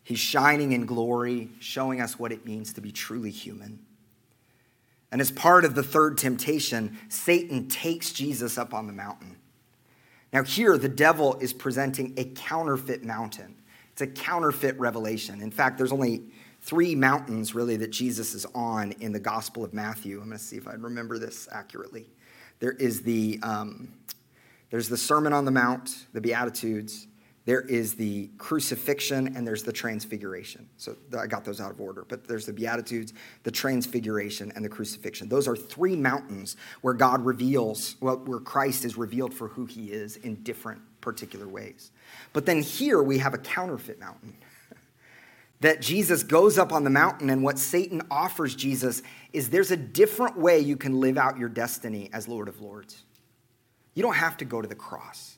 He's 0.03 0.19
shining 0.19 0.73
in 0.73 0.85
glory, 0.85 1.49
showing 1.59 2.01
us 2.01 2.19
what 2.19 2.31
it 2.31 2.45
means 2.45 2.73
to 2.73 2.81
be 2.81 2.91
truly 2.91 3.29
human. 3.29 3.79
And 5.11 5.21
as 5.21 5.31
part 5.31 5.63
of 5.63 5.75
the 5.75 5.83
third 5.83 6.17
temptation, 6.17 6.97
Satan 7.07 7.69
takes 7.69 8.11
Jesus 8.11 8.57
up 8.57 8.73
on 8.73 8.87
the 8.87 8.93
mountain. 8.93 9.37
Now, 10.33 10.43
here, 10.43 10.77
the 10.77 10.89
devil 10.89 11.35
is 11.39 11.53
presenting 11.53 12.13
a 12.17 12.25
counterfeit 12.25 13.03
mountain. 13.03 13.55
It's 13.91 14.01
a 14.01 14.07
counterfeit 14.07 14.77
revelation. 14.79 15.41
In 15.41 15.51
fact, 15.51 15.77
there's 15.77 15.91
only 15.91 16.23
three 16.61 16.95
mountains 16.95 17.55
really 17.55 17.77
that 17.77 17.91
Jesus 17.91 18.33
is 18.33 18.45
on 18.53 18.91
in 18.99 19.11
the 19.11 19.19
Gospel 19.19 19.63
of 19.63 19.73
Matthew. 19.73 20.19
I'm 20.19 20.27
going 20.27 20.37
to 20.37 20.43
see 20.43 20.57
if 20.57 20.67
I 20.67 20.73
remember 20.73 21.17
this 21.17 21.47
accurately. 21.51 22.09
There 22.59 22.73
is 22.73 23.01
the, 23.01 23.39
um, 23.41 23.93
There's 24.69 24.89
the 24.89 24.97
Sermon 24.97 25.31
on 25.31 25.45
the 25.45 25.51
Mount, 25.51 26.07
the 26.13 26.21
Beatitudes, 26.21 27.07
there 27.47 27.61
is 27.61 27.93
the 27.93 28.29
crucifixion, 28.37 29.37
and 29.37 29.47
there's 29.47 29.63
the 29.63 29.71
transfiguration. 29.71 30.67
So 30.75 30.97
I 31.17 31.27
got 31.27 31.45
those 31.45 31.61
out 31.61 31.71
of 31.71 31.79
order, 31.79 32.03
but 32.05 32.27
there's 32.27 32.45
the 32.45 32.51
Beatitudes, 32.51 33.13
the 33.43 33.51
transfiguration, 33.51 34.51
and 34.53 34.65
the 34.65 34.69
crucifixion. 34.69 35.29
Those 35.29 35.47
are 35.47 35.55
three 35.55 35.95
mountains 35.95 36.57
where 36.81 36.93
God 36.93 37.25
reveals, 37.25 37.95
well, 38.01 38.17
where 38.17 38.41
Christ 38.41 38.83
is 38.83 38.97
revealed 38.97 39.33
for 39.33 39.47
who 39.47 39.65
he 39.65 39.93
is 39.93 40.17
in 40.17 40.43
different 40.43 40.81
particular 40.99 41.47
ways. 41.47 41.91
But 42.33 42.45
then 42.45 42.61
here 42.61 43.01
we 43.01 43.19
have 43.19 43.33
a 43.33 43.37
counterfeit 43.37 43.97
mountain. 43.97 44.35
that 45.61 45.81
Jesus 45.81 46.23
goes 46.23 46.57
up 46.57 46.73
on 46.73 46.83
the 46.83 46.89
mountain, 46.89 47.29
and 47.29 47.43
what 47.43 47.57
Satan 47.57 48.01
offers 48.11 48.57
Jesus 48.57 49.03
is 49.31 49.49
there's 49.49 49.71
a 49.71 49.77
different 49.77 50.37
way 50.37 50.59
you 50.59 50.75
can 50.75 50.99
live 50.99 51.17
out 51.17 51.37
your 51.37 51.47
destiny 51.47 52.09
as 52.11 52.27
Lord 52.27 52.49
of 52.49 52.59
Lords. 52.59 53.05
You 53.93 54.03
don't 54.03 54.15
have 54.15 54.35
to 54.35 54.45
go 54.45 54.61
to 54.61 54.67
the 54.67 54.75
cross. 54.75 55.36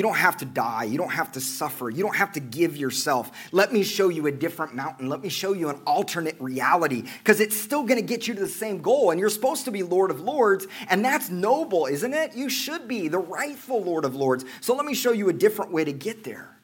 You 0.00 0.02
don't 0.02 0.16
have 0.16 0.38
to 0.38 0.46
die. 0.46 0.84
You 0.84 0.96
don't 0.96 1.10
have 1.10 1.32
to 1.32 1.42
suffer. 1.42 1.90
You 1.90 2.02
don't 2.02 2.16
have 2.16 2.32
to 2.32 2.40
give 2.40 2.74
yourself. 2.74 3.30
Let 3.52 3.70
me 3.70 3.82
show 3.82 4.08
you 4.08 4.28
a 4.28 4.32
different 4.32 4.74
mountain. 4.74 5.10
Let 5.10 5.20
me 5.20 5.28
show 5.28 5.52
you 5.52 5.68
an 5.68 5.78
alternate 5.86 6.40
reality 6.40 7.02
because 7.18 7.38
it's 7.38 7.54
still 7.54 7.82
going 7.82 8.00
to 8.00 8.06
get 8.06 8.26
you 8.26 8.32
to 8.32 8.40
the 8.40 8.48
same 8.48 8.80
goal. 8.80 9.10
And 9.10 9.20
you're 9.20 9.28
supposed 9.28 9.66
to 9.66 9.70
be 9.70 9.82
Lord 9.82 10.10
of 10.10 10.22
Lords, 10.22 10.66
and 10.88 11.04
that's 11.04 11.28
noble, 11.28 11.84
isn't 11.84 12.14
it? 12.14 12.34
You 12.34 12.48
should 12.48 12.88
be 12.88 13.08
the 13.08 13.18
rightful 13.18 13.84
Lord 13.84 14.06
of 14.06 14.16
Lords. 14.16 14.46
So 14.62 14.74
let 14.74 14.86
me 14.86 14.94
show 14.94 15.12
you 15.12 15.28
a 15.28 15.34
different 15.34 15.70
way 15.70 15.84
to 15.84 15.92
get 15.92 16.24
there. 16.24 16.56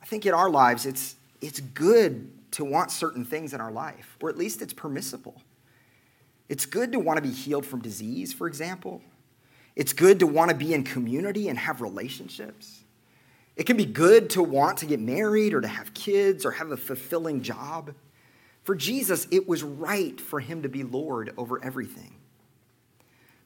I 0.00 0.06
think 0.06 0.24
in 0.24 0.34
our 0.34 0.48
lives, 0.48 0.86
it's, 0.86 1.16
it's 1.40 1.58
good 1.58 2.30
to 2.52 2.64
want 2.64 2.92
certain 2.92 3.24
things 3.24 3.54
in 3.54 3.60
our 3.60 3.72
life, 3.72 4.16
or 4.22 4.30
at 4.30 4.38
least 4.38 4.62
it's 4.62 4.72
permissible. 4.72 5.42
It's 6.48 6.64
good 6.64 6.92
to 6.92 7.00
want 7.00 7.16
to 7.16 7.22
be 7.22 7.34
healed 7.34 7.66
from 7.66 7.82
disease, 7.82 8.32
for 8.32 8.46
example. 8.46 9.02
It's 9.78 9.92
good 9.92 10.18
to 10.18 10.26
want 10.26 10.50
to 10.50 10.56
be 10.56 10.74
in 10.74 10.82
community 10.82 11.48
and 11.48 11.56
have 11.56 11.80
relationships. 11.80 12.82
It 13.54 13.64
can 13.64 13.76
be 13.76 13.86
good 13.86 14.28
to 14.30 14.42
want 14.42 14.78
to 14.78 14.86
get 14.86 14.98
married 14.98 15.54
or 15.54 15.60
to 15.60 15.68
have 15.68 15.94
kids 15.94 16.44
or 16.44 16.50
have 16.50 16.72
a 16.72 16.76
fulfilling 16.76 17.42
job. 17.42 17.94
For 18.64 18.74
Jesus, 18.74 19.28
it 19.30 19.48
was 19.48 19.62
right 19.62 20.20
for 20.20 20.40
him 20.40 20.62
to 20.62 20.68
be 20.68 20.82
Lord 20.82 21.32
over 21.38 21.64
everything. 21.64 22.16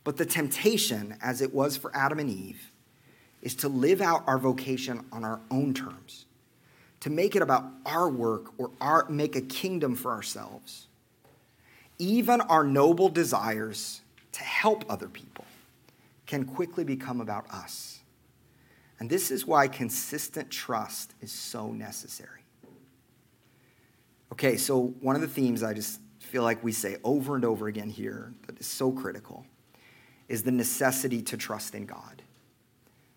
But 0.05 0.16
the 0.16 0.25
temptation, 0.25 1.18
as 1.21 1.42
it 1.42 1.53
was 1.53 1.77
for 1.77 1.95
Adam 1.95 2.18
and 2.18 2.31
Eve, 2.31 2.73
is 3.42 3.55
to 3.57 3.68
live 3.68 4.01
out 4.01 4.25
our 4.27 4.38
vocation 4.38 5.05
on 5.12 5.25
our 5.25 5.40
own 5.51 5.75
terms, 5.75 6.25
to 7.01 7.11
make 7.11 7.37
it 7.37 7.42
about 7.42 7.66
our 7.85 8.09
work 8.09 8.53
or 8.57 8.71
our, 8.81 9.07
make 9.11 9.37
a 9.37 9.42
kingdom 9.42 9.95
for 9.97 10.12
ourselves. 10.12 10.87
Even 11.99 12.40
our 12.40 12.64
noble 12.64 13.11
desires 13.11 14.01
to 14.33 14.40
help 14.42 14.85
other 14.88 15.09
people 15.09 15.32
can 16.33 16.47
quickly 16.47 16.83
become 16.83 17.21
about 17.21 17.47
us. 17.51 18.01
And 18.99 19.11
this 19.11 19.31
is 19.31 19.47
why 19.47 19.68
consistent 19.68 20.51
trust 20.51 21.12
is 21.21 21.31
so 21.31 21.73
necessary. 21.73 22.40
Okay, 24.33 24.57
so 24.57 24.95
one 25.03 25.14
of 25.14 25.21
the 25.21 25.29
themes 25.29 25.62
I 25.62 25.75
just 25.75 26.01
feel 26.21 26.42
like 26.42 26.64
we 26.64 26.73
say 26.73 26.97
over 27.05 27.37
and 27.37 27.45
over 27.45 27.68
again 27.68 27.90
here 27.90 28.33
that 28.47 28.59
is 28.59 28.66
so 28.66 28.90
critical 28.90 29.45
is 30.27 30.42
the 30.42 30.51
necessity 30.51 31.21
to 31.21 31.37
trust 31.37 31.75
in 31.75 31.85
God. 31.85 32.23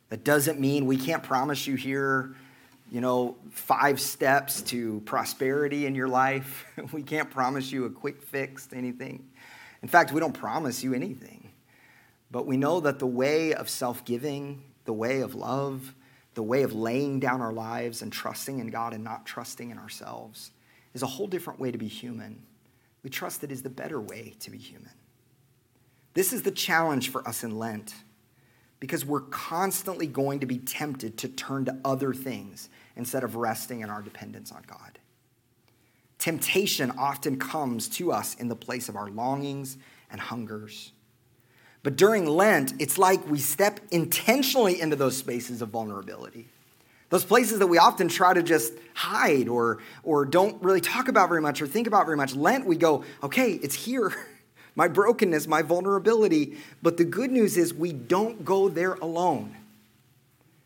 That 0.10 0.26
doesn't 0.26 0.60
mean 0.60 0.86
we 0.86 0.98
can't 0.98 1.24
promise 1.24 1.66
you 1.66 1.76
here, 1.76 2.36
you 2.92 3.00
know, 3.00 3.38
five 3.50 4.02
steps 4.02 4.62
to 4.64 5.02
prosperity 5.06 5.86
in 5.86 5.96
your 5.96 6.10
life. 6.10 6.66
we 6.92 7.02
can't 7.02 7.32
promise 7.32 7.72
you 7.72 7.86
a 7.86 7.90
quick 7.90 8.22
fix 8.22 8.68
to 8.68 8.76
anything. 8.76 9.26
In 9.82 9.88
fact, 9.88 10.12
we 10.12 10.20
don't 10.20 10.38
promise 10.38 10.84
you 10.84 10.94
anything. 10.94 11.35
But 12.36 12.46
we 12.46 12.58
know 12.58 12.82
that 12.82 13.00
the 13.00 13.08
way 13.08 13.54
of 13.54 13.70
self 13.70 14.04
giving, 14.04 14.62
the 14.84 14.92
way 14.92 15.22
of 15.22 15.36
love, 15.36 15.96
the 16.34 16.44
way 16.44 16.64
of 16.64 16.74
laying 16.74 17.22
down 17.22 17.40
our 17.40 17.54
lives 17.54 18.02
and 18.02 18.12
trusting 18.12 18.60
in 18.60 18.68
God 18.68 18.94
and 18.94 19.06
not 19.06 19.26
trusting 19.26 19.72
in 19.72 19.78
ourselves 19.78 20.52
is 20.94 21.02
a 21.02 21.08
whole 21.08 21.28
different 21.28 21.62
way 21.62 21.72
to 21.72 21.78
be 21.78 21.88
human. 21.88 22.42
We 23.04 23.10
trust 23.10 23.46
it 23.46 23.54
is 23.54 23.64
the 23.64 23.70
better 23.70 24.02
way 24.02 24.34
to 24.42 24.52
be 24.52 24.58
human. 24.58 24.92
This 26.14 26.34
is 26.34 26.42
the 26.42 26.52
challenge 26.52 27.10
for 27.10 27.26
us 27.26 27.46
in 27.46 27.58
Lent 27.58 27.96
because 28.82 29.06
we're 29.06 29.22
constantly 29.22 30.06
going 30.06 30.42
to 30.42 30.46
be 30.46 30.58
tempted 30.58 31.18
to 31.20 31.30
turn 31.30 31.64
to 31.64 31.80
other 31.86 32.14
things 32.14 32.68
instead 32.98 33.24
of 33.24 33.38
resting 33.38 33.80
in 33.80 33.90
our 33.90 34.02
dependence 34.02 34.52
on 34.52 34.66
God. 34.68 35.00
Temptation 36.20 36.92
often 37.00 37.40
comes 37.40 37.88
to 37.88 38.12
us 38.12 38.36
in 38.36 38.50
the 38.50 38.58
place 38.58 38.90
of 38.90 38.98
our 38.98 39.10
longings 39.10 39.78
and 40.12 40.20
hungers. 40.20 40.92
But 41.86 41.98
during 41.98 42.26
Lent, 42.26 42.74
it's 42.80 42.98
like 42.98 43.30
we 43.30 43.38
step 43.38 43.80
intentionally 43.92 44.82
into 44.82 44.96
those 44.96 45.16
spaces 45.16 45.62
of 45.62 45.70
vulnerability. 45.70 46.48
Those 47.12 47.24
places 47.24 47.60
that 47.60 47.68
we 47.68 47.78
often 47.78 48.08
try 48.08 48.34
to 48.34 48.42
just 48.42 48.74
hide 48.96 49.48
or, 49.48 49.78
or 50.04 50.26
don't 50.26 50.60
really 50.64 50.82
talk 50.82 51.10
about 51.10 51.30
very 51.30 51.42
much 51.42 51.62
or 51.62 51.68
think 51.68 51.86
about 51.86 52.08
very 52.08 52.18
much. 52.18 52.34
Lent, 52.34 52.66
we 52.66 52.76
go, 52.76 53.04
okay, 53.22 53.52
it's 53.52 53.76
here. 53.76 54.12
my 54.76 54.88
brokenness, 54.88 55.46
my 55.46 55.62
vulnerability. 55.62 56.58
But 56.82 56.98
the 56.98 57.06
good 57.06 57.30
news 57.30 57.56
is 57.56 57.72
we 57.72 57.94
don't 57.94 58.44
go 58.44 58.68
there 58.68 58.96
alone. 58.96 59.56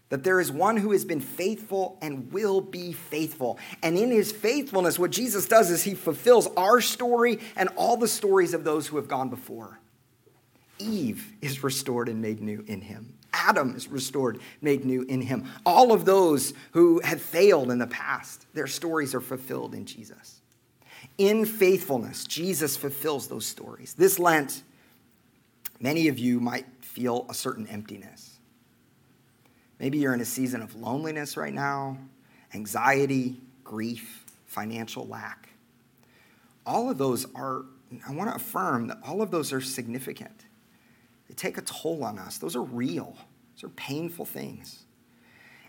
That 0.07 0.23
there 0.23 0.39
is 0.39 0.53
one 0.53 0.77
who 0.77 0.93
has 0.93 1.03
been 1.03 1.19
faithful 1.19 1.97
and 2.01 2.31
will 2.31 2.61
be 2.61 2.93
faithful. 2.93 3.59
And 3.83 3.97
in 3.97 4.09
his 4.09 4.31
faithfulness, 4.31 4.97
what 4.97 5.11
Jesus 5.11 5.49
does 5.49 5.69
is 5.69 5.83
he 5.83 5.95
fulfills 5.95 6.47
our 6.55 6.79
story 6.79 7.39
and 7.57 7.67
all 7.75 7.97
the 7.97 8.07
stories 8.07 8.53
of 8.53 8.63
those 8.63 8.87
who 8.87 8.95
have 8.95 9.09
gone 9.09 9.27
before. 9.27 9.79
Eve 10.79 11.33
is 11.41 11.63
restored 11.63 12.09
and 12.09 12.21
made 12.21 12.41
new 12.41 12.63
in 12.67 12.81
him. 12.81 13.13
Adam 13.33 13.75
is 13.75 13.87
restored, 13.87 14.39
made 14.61 14.85
new 14.85 15.03
in 15.03 15.21
him. 15.21 15.45
All 15.65 15.91
of 15.91 16.05
those 16.05 16.53
who 16.71 16.99
have 17.03 17.21
failed 17.21 17.71
in 17.71 17.77
the 17.77 17.87
past, 17.87 18.45
their 18.53 18.67
stories 18.67 19.13
are 19.13 19.21
fulfilled 19.21 19.75
in 19.75 19.85
Jesus. 19.85 20.41
In 21.17 21.45
faithfulness, 21.45 22.23
Jesus 22.25 22.75
fulfills 22.75 23.27
those 23.27 23.45
stories. 23.45 23.93
This 23.93 24.19
Lent, 24.19 24.63
many 25.79 26.07
of 26.07 26.17
you 26.17 26.39
might 26.39 26.65
feel 26.81 27.25
a 27.29 27.33
certain 27.33 27.67
emptiness. 27.67 28.39
Maybe 29.79 29.99
you're 29.99 30.13
in 30.13 30.21
a 30.21 30.25
season 30.25 30.61
of 30.61 30.75
loneliness 30.75 31.37
right 31.37 31.53
now, 31.53 31.97
anxiety, 32.53 33.39
grief, 33.63 34.25
financial 34.45 35.07
lack. 35.07 35.49
All 36.65 36.89
of 36.89 36.97
those 36.97 37.25
are, 37.35 37.63
I 38.07 38.13
want 38.13 38.29
to 38.29 38.35
affirm 38.35 38.87
that 38.87 38.97
all 39.05 39.21
of 39.21 39.31
those 39.31 39.53
are 39.53 39.61
significant. 39.61 40.45
They 41.29 41.35
take 41.35 41.57
a 41.57 41.61
toll 41.61 42.03
on 42.03 42.19
us. 42.19 42.37
Those 42.37 42.57
are 42.57 42.61
real, 42.61 43.15
those 43.55 43.63
are 43.63 43.73
painful 43.73 44.25
things. 44.25 44.83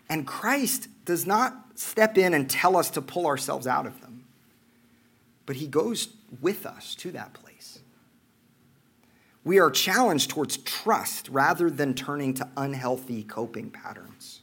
And 0.09 0.27
Christ 0.27 0.89
does 1.05 1.25
not 1.25 1.79
step 1.79 2.19
in 2.19 2.35
and 2.35 2.51
tell 2.51 2.77
us 2.77 2.91
to 2.91 3.03
pull 3.03 3.27
ourselves 3.27 3.69
out 3.69 3.87
of 3.87 4.01
them, 4.01 4.25
but 5.47 5.55
he 5.57 5.69
goes 5.69 6.09
with 6.41 6.67
us 6.67 6.97
to 6.97 7.13
that 7.13 7.33
place. 7.35 7.79
We 9.45 9.61
are 9.61 9.71
challenged 9.71 10.31
towards 10.31 10.57
trust 10.59 11.29
rather 11.29 11.71
than 11.71 11.95
turning 11.95 12.35
to 12.35 12.49
unhealthy 12.57 13.23
coping 13.23 13.71
patterns. 13.71 14.41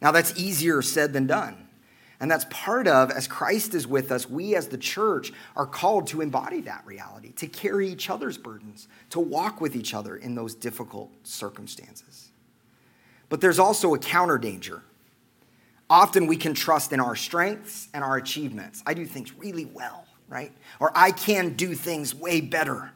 Now, 0.00 0.10
that's 0.10 0.38
easier 0.38 0.80
said 0.80 1.12
than 1.12 1.26
done. 1.26 1.67
And 2.20 2.30
that's 2.30 2.46
part 2.50 2.88
of, 2.88 3.12
as 3.12 3.28
Christ 3.28 3.74
is 3.74 3.86
with 3.86 4.10
us, 4.10 4.28
we 4.28 4.56
as 4.56 4.68
the 4.68 4.78
church 4.78 5.32
are 5.54 5.66
called 5.66 6.08
to 6.08 6.20
embody 6.20 6.60
that 6.62 6.84
reality, 6.84 7.30
to 7.34 7.46
carry 7.46 7.88
each 7.88 8.10
other's 8.10 8.36
burdens, 8.36 8.88
to 9.10 9.20
walk 9.20 9.60
with 9.60 9.76
each 9.76 9.94
other 9.94 10.16
in 10.16 10.34
those 10.34 10.54
difficult 10.56 11.12
circumstances. 11.22 12.30
But 13.28 13.40
there's 13.40 13.60
also 13.60 13.94
a 13.94 13.98
counter 13.98 14.36
danger. 14.36 14.82
Often 15.88 16.26
we 16.26 16.36
can 16.36 16.54
trust 16.54 16.92
in 16.92 16.98
our 16.98 17.14
strengths 17.14 17.88
and 17.94 18.02
our 18.02 18.16
achievements. 18.16 18.82
I 18.84 18.94
do 18.94 19.06
things 19.06 19.32
really 19.34 19.66
well, 19.66 20.04
right? 20.28 20.52
Or 20.80 20.90
I 20.96 21.12
can 21.12 21.54
do 21.54 21.74
things 21.74 22.14
way 22.14 22.40
better. 22.40 22.90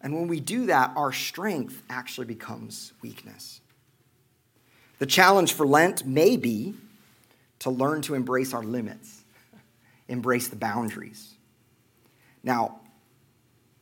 And 0.00 0.14
when 0.14 0.28
we 0.28 0.38
do 0.40 0.66
that, 0.66 0.92
our 0.96 1.12
strength 1.12 1.82
actually 1.90 2.26
becomes 2.26 2.92
weakness. 3.02 3.60
The 4.98 5.06
challenge 5.06 5.52
for 5.52 5.66
Lent 5.66 6.06
may 6.06 6.36
be 6.36 6.74
to 7.60 7.70
learn 7.70 8.02
to 8.02 8.14
embrace 8.14 8.52
our 8.52 8.62
limits, 8.62 9.22
embrace 10.08 10.48
the 10.48 10.56
boundaries. 10.56 11.34
Now, 12.42 12.80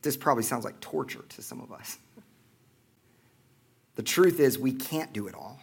this 0.01 0.15
probably 0.15 0.43
sounds 0.43 0.63
like 0.63 0.79
torture 0.79 1.23
to 1.29 1.41
some 1.41 1.59
of 1.61 1.71
us. 1.71 1.97
The 3.95 4.03
truth 4.03 4.39
is, 4.39 4.57
we 4.57 4.71
can't 4.71 5.11
do 5.11 5.27
it 5.27 5.35
all. 5.35 5.59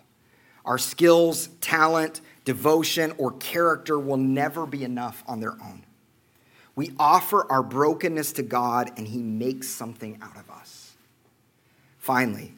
Our 0.64 0.78
skills, 0.78 1.48
talent, 1.60 2.20
devotion, 2.44 3.14
or 3.18 3.32
character 3.32 3.98
will 3.98 4.16
never 4.16 4.66
be 4.66 4.82
enough 4.84 5.22
on 5.26 5.40
their 5.40 5.52
own. 5.52 5.84
We 6.74 6.92
offer 6.98 7.50
our 7.50 7.62
brokenness 7.62 8.32
to 8.32 8.42
God, 8.42 8.90
and 8.98 9.08
He 9.08 9.22
makes 9.22 9.68
something 9.68 10.18
out 10.20 10.36
of 10.36 10.50
us. 10.50 10.92
Finally, 11.98 12.52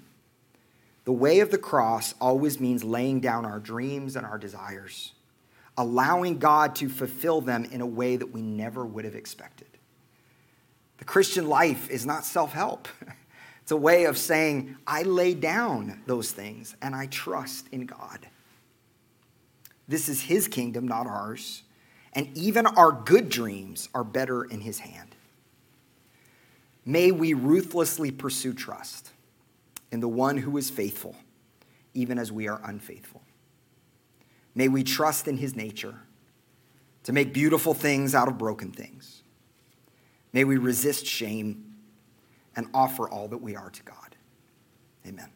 the 1.05 1.13
way 1.13 1.41
of 1.41 1.51
the 1.51 1.59
cross 1.59 2.15
always 2.21 2.59
means 2.59 2.83
laying 2.83 3.21
down 3.21 3.45
our 3.45 3.61
dreams 3.61 4.17
and 4.17 4.27
our 4.27 4.39
desires 4.39 5.13
allowing 5.79 6.39
God 6.39 6.75
to 6.77 6.89
fulfill 6.91 7.41
them 7.41 7.65
in 7.65 7.81
a 7.81 7.87
way 7.87 8.17
that 8.17 8.31
we 8.33 8.43
never 8.43 8.85
would 8.85 9.07
have 9.07 9.15
expected. 9.15 9.69
The 10.99 11.05
Christian 11.05 11.49
life 11.49 11.89
is 11.89 12.05
not 12.05 12.27
self 12.27 12.53
help. 12.53 12.89
It's 13.63 13.73
a 13.73 13.77
way 13.77 14.05
of 14.05 14.17
saying, 14.17 14.79
I 14.87 15.03
lay 15.03 15.35
down 15.35 16.01
those 16.07 16.33
things 16.33 16.75
and 16.81 16.95
I 16.95 17.05
trust 17.05 17.69
in 17.71 17.85
God. 17.85 18.27
This 19.87 20.09
is 20.09 20.23
His 20.23 20.49
kingdom, 20.49 20.89
not 20.89 21.07
ours. 21.07 21.65
And 22.15 22.35
even 22.35 22.65
our 22.65 22.93
good 22.93 23.29
dreams 23.29 23.91
are 23.93 24.05
better 24.05 24.43
in 24.43 24.63
His 24.63 24.79
hand. 24.79 25.15
May 26.87 27.11
we 27.11 27.35
ruthlessly 27.35 28.11
pursue 28.11 28.55
trust 28.55 29.11
in 29.93 30.01
the 30.01 30.09
one 30.09 30.39
who 30.39 30.57
is 30.57 30.71
faithful, 30.71 31.15
even 31.93 32.19
as 32.19 32.33
we 32.33 32.49
are 32.49 32.63
unfaithful. 32.65 33.21
May 34.59 34.67
we 34.67 34.83
trust 34.83 35.29
in 35.29 35.37
His 35.37 35.55
nature 35.55 35.95
to 37.05 37.13
make 37.13 37.33
beautiful 37.33 37.75
things 37.75 38.13
out 38.13 38.27
of 38.27 38.39
broken 38.39 38.73
things. 38.73 39.23
May 40.33 40.43
we 40.43 40.57
resist 40.57 41.07
shame 41.07 41.77
and 42.57 42.67
offer 42.75 43.09
all 43.09 43.29
that 43.29 43.39
we 43.39 43.55
are 43.55 43.71
to 43.71 43.83
God. 43.85 44.17
Amen. 45.07 45.29